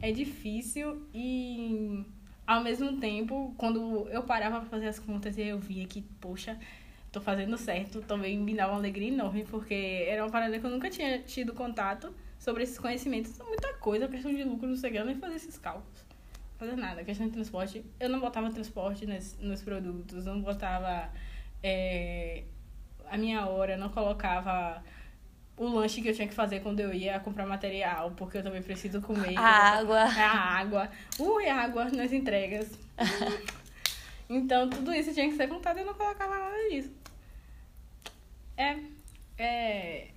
é 0.02 0.12
difícil 0.12 1.06
e 1.14 2.04
ao 2.46 2.62
mesmo 2.62 2.96
tempo, 2.98 3.54
quando 3.56 4.08
eu 4.10 4.22
parava 4.22 4.60
pra 4.60 4.68
fazer 4.68 4.88
as 4.88 4.98
contas 4.98 5.38
e 5.38 5.42
eu 5.42 5.58
via 5.58 5.86
que, 5.86 6.02
poxa, 6.20 6.58
tô 7.10 7.20
fazendo 7.20 7.56
certo, 7.56 8.02
também 8.02 8.36
me 8.38 8.54
dava 8.54 8.72
uma 8.72 8.78
alegria 8.78 9.08
enorme, 9.08 9.44
porque 9.44 10.04
era 10.08 10.24
uma 10.24 10.30
parada 10.30 10.58
que 10.58 10.66
eu 10.66 10.70
nunca 10.70 10.90
tinha 10.90 11.20
tido 11.20 11.54
contato 11.54 12.12
sobre 12.44 12.62
esses 12.62 12.78
conhecimentos. 12.78 13.40
É 13.40 13.42
muita 13.42 13.72
coisa, 13.74 14.06
questão 14.06 14.32
de 14.32 14.44
lucro, 14.44 14.68
não 14.68 14.76
sei 14.76 14.90
o 14.90 14.92
que, 14.92 14.98
eu 14.98 15.04
nem 15.06 15.16
fazia 15.16 15.36
esses 15.36 15.56
cálculos. 15.56 16.04
Fazer 16.58 16.76
nada, 16.76 17.02
questão 17.02 17.26
de 17.26 17.32
transporte. 17.32 17.82
Eu 17.98 18.10
não 18.10 18.20
botava 18.20 18.50
transporte 18.50 19.06
nos, 19.06 19.38
nos 19.38 19.62
produtos, 19.62 20.26
não 20.26 20.42
botava 20.42 21.10
é, 21.62 22.44
a 23.10 23.16
minha 23.16 23.46
hora, 23.46 23.78
não 23.78 23.88
colocava 23.88 24.84
o 25.56 25.66
lanche 25.68 26.02
que 26.02 26.08
eu 26.08 26.14
tinha 26.14 26.28
que 26.28 26.34
fazer 26.34 26.60
quando 26.60 26.80
eu 26.80 26.92
ia 26.92 27.18
comprar 27.18 27.46
material, 27.46 28.10
porque 28.10 28.38
eu 28.38 28.42
também 28.42 28.62
preciso 28.62 29.00
comer. 29.00 29.38
A 29.38 29.78
água. 29.78 30.00
A 30.00 30.58
água. 30.58 30.90
Ui, 31.18 31.48
água 31.48 31.86
nas 31.86 32.12
entregas. 32.12 32.78
então, 34.28 34.68
tudo 34.68 34.92
isso 34.92 35.14
tinha 35.14 35.28
que 35.30 35.36
ser 35.36 35.48
contado 35.48 35.78
e 35.78 35.80
eu 35.80 35.86
não 35.86 35.94
colocava 35.94 36.38
nada 36.38 36.68
disso. 36.68 36.92
É. 38.54 38.76
É. 39.38 40.13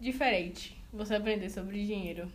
Diferente 0.00 0.76
você 0.92 1.14
aprender 1.14 1.50
sobre 1.50 1.84
dinheiro. 1.84 2.30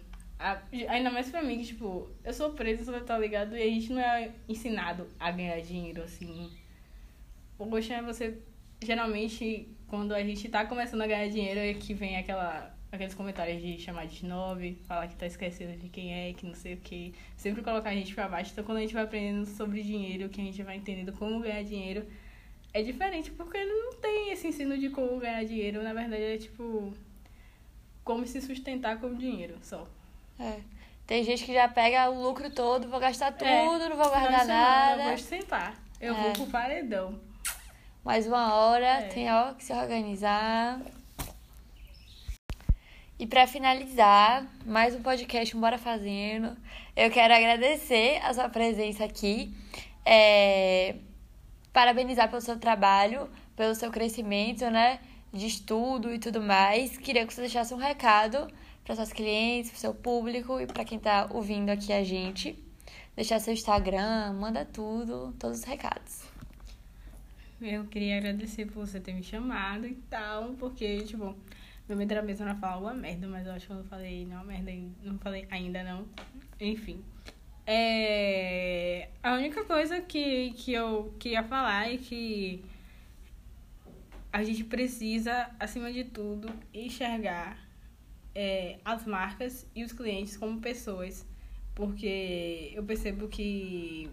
Ainda 0.90 1.12
mais 1.12 1.30
pra 1.30 1.44
mim, 1.44 1.60
que, 1.60 1.68
tipo, 1.68 2.10
eu 2.24 2.34
sou 2.34 2.52
presa, 2.52 2.84
você 2.84 3.00
tá 3.02 3.18
ligado? 3.18 3.56
E 3.56 3.62
a 3.62 3.66
gente 3.66 3.94
não 3.94 4.02
é 4.02 4.32
ensinado 4.50 5.08
a 5.20 5.30
ganhar 5.30 5.60
dinheiro, 5.62 6.02
assim. 6.02 6.50
Poxa, 7.58 8.02
você. 8.02 8.40
Geralmente, 8.84 9.68
quando 9.88 10.14
a 10.14 10.24
gente 10.24 10.50
tá 10.50 10.66
começando 10.66 11.02
a 11.02 11.08
ganhar 11.08 11.30
dinheiro, 11.30 11.60
é 11.60 11.74
que 11.76 11.94
vem 11.94 12.18
aquela, 12.18 12.76
aqueles 12.92 13.14
comentários 13.14 13.62
de 13.62 13.78
chamar 13.78 14.08
de 14.08 14.26
nove, 14.26 14.80
falar 14.88 15.08
que 15.08 15.16
tá 15.16 15.28
esquecendo 15.28 15.78
de 15.78 15.88
quem 15.90 16.12
é, 16.12 16.34
que 16.34 16.48
não 16.48 16.56
sei 16.56 16.74
o 16.74 16.78
que. 16.78 17.14
Sempre 17.38 17.62
colocar 17.62 17.92
a 17.92 17.94
gente 17.94 18.16
pra 18.16 18.28
baixo. 18.28 18.52
Então, 18.52 18.64
quando 18.64 18.80
a 18.80 18.82
gente 18.82 18.96
vai 18.96 19.04
aprendendo 19.04 19.46
sobre 19.46 19.84
dinheiro, 19.84 20.28
que 20.30 20.42
a 20.42 20.44
gente 20.44 20.64
vai 20.64 20.78
entendendo 20.78 21.14
como 21.14 21.40
ganhar 21.40 21.64
dinheiro, 21.64 22.04
é 22.74 22.82
diferente, 22.82 23.30
porque 23.30 23.58
ele 23.58 23.72
não 23.72 23.94
tem 23.94 24.32
esse 24.32 24.48
ensino 24.48 24.76
de 24.76 24.90
como 24.90 25.20
ganhar 25.20 25.44
dinheiro. 25.44 25.84
Na 25.84 25.94
verdade, 25.94 26.24
é 26.24 26.38
tipo. 26.40 26.96
Como 28.12 28.28
se 28.28 28.42
sustentar 28.42 29.00
com 29.00 29.08
o 29.08 29.16
dinheiro 29.16 29.58
só. 29.62 29.88
É. 30.38 30.60
Tem 31.08 31.24
gente 31.24 31.46
que 31.46 31.54
já 31.54 31.66
pega 31.70 32.10
o 32.10 32.22
lucro 32.22 32.50
todo, 32.52 32.90
vou 32.90 33.00
gastar 33.00 33.32
tudo, 33.32 33.48
É. 33.48 33.64
não 33.88 33.96
vou 33.96 34.10
guardar 34.10 34.32
de 34.42 34.46
semana, 34.48 34.92
Eu 34.92 34.98
nada. 34.98 35.04
vou 35.10 35.18
sentar. 35.18 35.76
Eu 36.00 36.14
É. 36.14 36.22
vou 36.22 36.32
pro 36.34 36.46
paredão. 36.48 37.18
Mais 38.04 38.28
uma 38.28 38.54
hora, 38.54 38.86
É. 38.86 39.02
tem 39.08 39.32
ó, 39.32 39.54
que 39.54 39.64
se 39.64 39.72
organizar. 39.72 40.82
E 43.18 43.26
pra 43.26 43.48
finalizar, 43.48 44.46
mais 44.66 44.94
um 44.94 45.02
podcast 45.02 45.56
Bora 45.56 45.78
Fazendo. 45.78 46.58
Eu 46.98 47.10
quero 47.10 47.34
agradecer 47.34 48.20
a 48.26 48.34
sua 48.34 48.50
presença 48.50 49.06
aqui. 49.06 49.56
É, 50.06 50.96
Parabenizar 51.72 52.28
pelo 52.30 52.42
seu 52.42 52.60
trabalho, 52.60 53.30
pelo 53.56 53.74
seu 53.74 53.90
crescimento, 53.90 54.70
né? 54.70 55.00
De 55.34 55.48
estudo 55.48 56.14
e 56.14 56.20
tudo 56.20 56.42
mais. 56.42 56.98
Queria 56.98 57.26
que 57.26 57.34
você 57.34 57.42
deixasse 57.42 57.74
um 57.74 57.78
recado 57.78 58.48
para 58.84 58.96
suas 58.96 59.14
clientes, 59.14 59.72
pro 59.72 59.80
seu 59.80 59.94
público 59.94 60.60
e 60.60 60.68
para 60.68 60.84
quem 60.84 61.00
tá 61.00 61.28
ouvindo 61.32 61.70
aqui 61.70 61.94
a 61.94 62.04
gente. 62.04 62.58
Deixar 63.16 63.40
seu 63.40 63.54
Instagram, 63.54 64.34
manda 64.34 64.66
tudo, 64.66 65.34
todos 65.40 65.60
os 65.60 65.64
recados. 65.64 66.24
Eu 67.62 67.86
queria 67.86 68.18
agradecer 68.18 68.66
por 68.66 68.88
você 68.88 69.00
ter 69.00 69.14
me 69.14 69.22
chamado 69.22 69.86
e 69.86 69.94
tal, 70.10 70.54
porque, 70.54 71.04
tipo, 71.04 71.36
meu 71.88 71.98
medo 71.98 72.12
era 72.12 72.22
mesmo 72.22 72.46
era 72.46 72.56
falar 72.56 72.78
uma 72.78 72.94
merda, 72.94 73.28
mas 73.28 73.46
eu 73.46 73.54
acho 73.54 73.68
que 73.68 73.72
eu 73.72 73.78
não 73.78 73.84
falei 73.84 74.26
nenhuma 74.26 74.44
merda, 74.44 74.72
não 75.04 75.20
falei 75.20 75.48
ainda 75.52 75.84
não. 75.84 76.08
Enfim. 76.60 77.04
É... 77.68 79.10
A 79.22 79.34
única 79.36 79.64
coisa 79.66 80.02
que, 80.02 80.52
que 80.52 80.74
eu 80.74 81.14
queria 81.20 81.44
falar 81.44 81.92
é 81.94 81.98
que 81.98 82.64
a 84.32 84.44
gente 84.44 84.64
precisa, 84.64 85.50
acima 85.60 85.92
de 85.92 86.06
tudo, 86.06 86.50
enxergar 86.74 87.58
é, 88.34 88.80
as 88.86 89.06
marcas 89.06 89.68
e 89.76 89.84
os 89.84 89.92
clientes 89.92 90.38
como 90.38 90.62
pessoas. 90.62 91.26
Porque 91.76 92.72
eu 92.74 92.84
percebo 92.84 93.28
que 93.28 94.10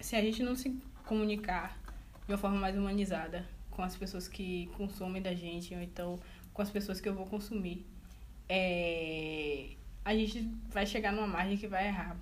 se 0.00 0.16
a 0.16 0.20
gente 0.20 0.42
não 0.42 0.54
se 0.54 0.76
comunicar 1.04 1.78
de 2.26 2.32
uma 2.32 2.38
forma 2.38 2.58
mais 2.58 2.76
humanizada 2.76 3.46
com 3.70 3.82
as 3.82 3.96
pessoas 3.96 4.26
que 4.28 4.66
consomem 4.76 5.22
da 5.22 5.34
gente, 5.34 5.74
ou 5.74 5.80
então 5.80 6.18
com 6.52 6.62
as 6.62 6.70
pessoas 6.70 7.00
que 7.00 7.08
eu 7.08 7.14
vou 7.14 7.26
consumir, 7.26 7.86
é, 8.48 9.70
a 10.04 10.14
gente 10.14 10.50
vai 10.68 10.86
chegar 10.86 11.12
numa 11.12 11.26
margem 11.26 11.56
que 11.56 11.66
vai 11.66 11.86
errar. 11.86 12.16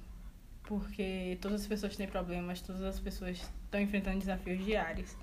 Porque 0.65 1.37
todas 1.41 1.63
as 1.63 1.67
pessoas 1.67 1.97
têm 1.97 2.09
problemas, 2.09 2.61
todas 2.61 2.83
as 2.83 2.99
pessoas 2.99 3.39
estão 3.65 3.81
enfrentando 3.81 4.19
desafios 4.19 4.65
diários. 4.65 5.17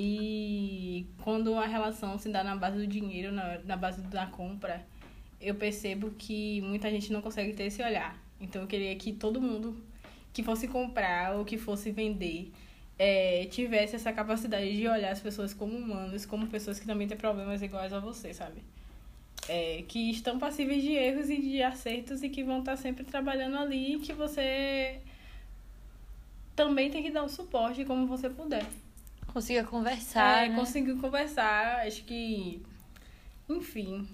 E 0.00 1.08
quando 1.24 1.56
a 1.56 1.66
relação 1.66 2.16
se 2.18 2.28
dá 2.28 2.44
na 2.44 2.54
base 2.54 2.76
do 2.78 2.86
dinheiro, 2.86 3.32
na, 3.32 3.58
na 3.64 3.76
base 3.76 4.00
da 4.02 4.26
compra, 4.26 4.86
eu 5.40 5.56
percebo 5.56 6.12
que 6.12 6.60
muita 6.60 6.88
gente 6.88 7.12
não 7.12 7.20
consegue 7.20 7.52
ter 7.52 7.64
esse 7.64 7.82
olhar. 7.82 8.16
Então 8.40 8.62
eu 8.62 8.68
queria 8.68 8.94
que 8.94 9.12
todo 9.12 9.40
mundo 9.40 9.76
que 10.32 10.40
fosse 10.44 10.68
comprar 10.68 11.34
ou 11.34 11.44
que 11.44 11.58
fosse 11.58 11.90
vender 11.90 12.52
é, 12.96 13.46
tivesse 13.46 13.96
essa 13.96 14.12
capacidade 14.12 14.76
de 14.76 14.86
olhar 14.86 15.10
as 15.10 15.20
pessoas 15.20 15.52
como 15.52 15.76
humanos, 15.76 16.24
como 16.24 16.46
pessoas 16.46 16.78
que 16.78 16.86
também 16.86 17.08
têm 17.08 17.16
problemas 17.16 17.60
iguais 17.60 17.92
a 17.92 17.98
você, 17.98 18.32
sabe? 18.32 18.62
É, 19.48 19.82
que 19.88 20.10
estão 20.10 20.38
passíveis 20.38 20.80
de 20.80 20.92
erros 20.92 21.28
e 21.28 21.42
de 21.42 21.60
acertos 21.60 22.22
e 22.22 22.28
que 22.28 22.44
vão 22.44 22.60
estar 22.60 22.76
sempre 22.76 23.02
trabalhando 23.02 23.56
ali 23.56 23.96
e 23.96 23.98
que 23.98 24.12
você 24.12 25.00
também 26.54 26.88
tem 26.88 27.02
que 27.02 27.10
dar 27.10 27.24
o 27.24 27.28
suporte 27.28 27.84
como 27.84 28.06
você 28.06 28.30
puder. 28.30 28.64
Consiga 29.38 29.62
conversar, 29.62 30.46
É, 30.46 30.48
né? 30.48 30.56
conseguiu 30.56 30.98
conversar, 30.98 31.86
acho 31.86 32.02
que. 32.04 32.60
Enfim. 33.48 34.08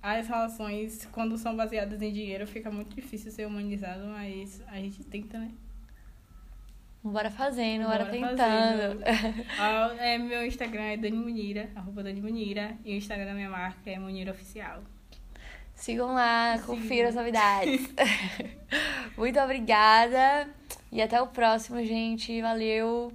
As 0.00 0.28
relações, 0.28 1.04
quando 1.10 1.36
são 1.36 1.56
baseadas 1.56 2.00
em 2.00 2.12
dinheiro, 2.12 2.46
fica 2.46 2.70
muito 2.70 2.94
difícil 2.94 3.32
ser 3.32 3.44
humanizado, 3.44 4.04
mas 4.06 4.62
a 4.68 4.76
gente 4.76 5.02
tenta, 5.02 5.36
né? 5.36 5.50
Bora 7.02 7.28
fazendo, 7.28 7.86
bora, 7.86 8.04
Bora 8.04 8.10
tentando. 8.12 9.02
Ah, 9.58 9.92
é, 9.98 10.16
meu 10.16 10.46
Instagram 10.46 10.82
é 10.82 10.96
Dani 10.96 11.16
Munira, 11.16 11.68
arroba 11.74 12.04
Dani 12.04 12.20
Munira, 12.20 12.76
e 12.84 12.92
o 12.94 12.96
Instagram 12.96 13.26
da 13.26 13.34
minha 13.34 13.50
marca 13.50 13.90
é 13.90 13.98
Munira 13.98 14.30
Oficial. 14.30 14.84
Sigam 15.74 16.14
lá, 16.14 16.56
confiram 16.64 17.08
as 17.08 17.16
novidades. 17.16 17.92
Muito 19.18 19.40
obrigada. 19.40 20.48
E 20.92 21.02
até 21.02 21.20
o 21.20 21.26
próximo, 21.26 21.84
gente. 21.84 22.40
Valeu. 22.40 23.12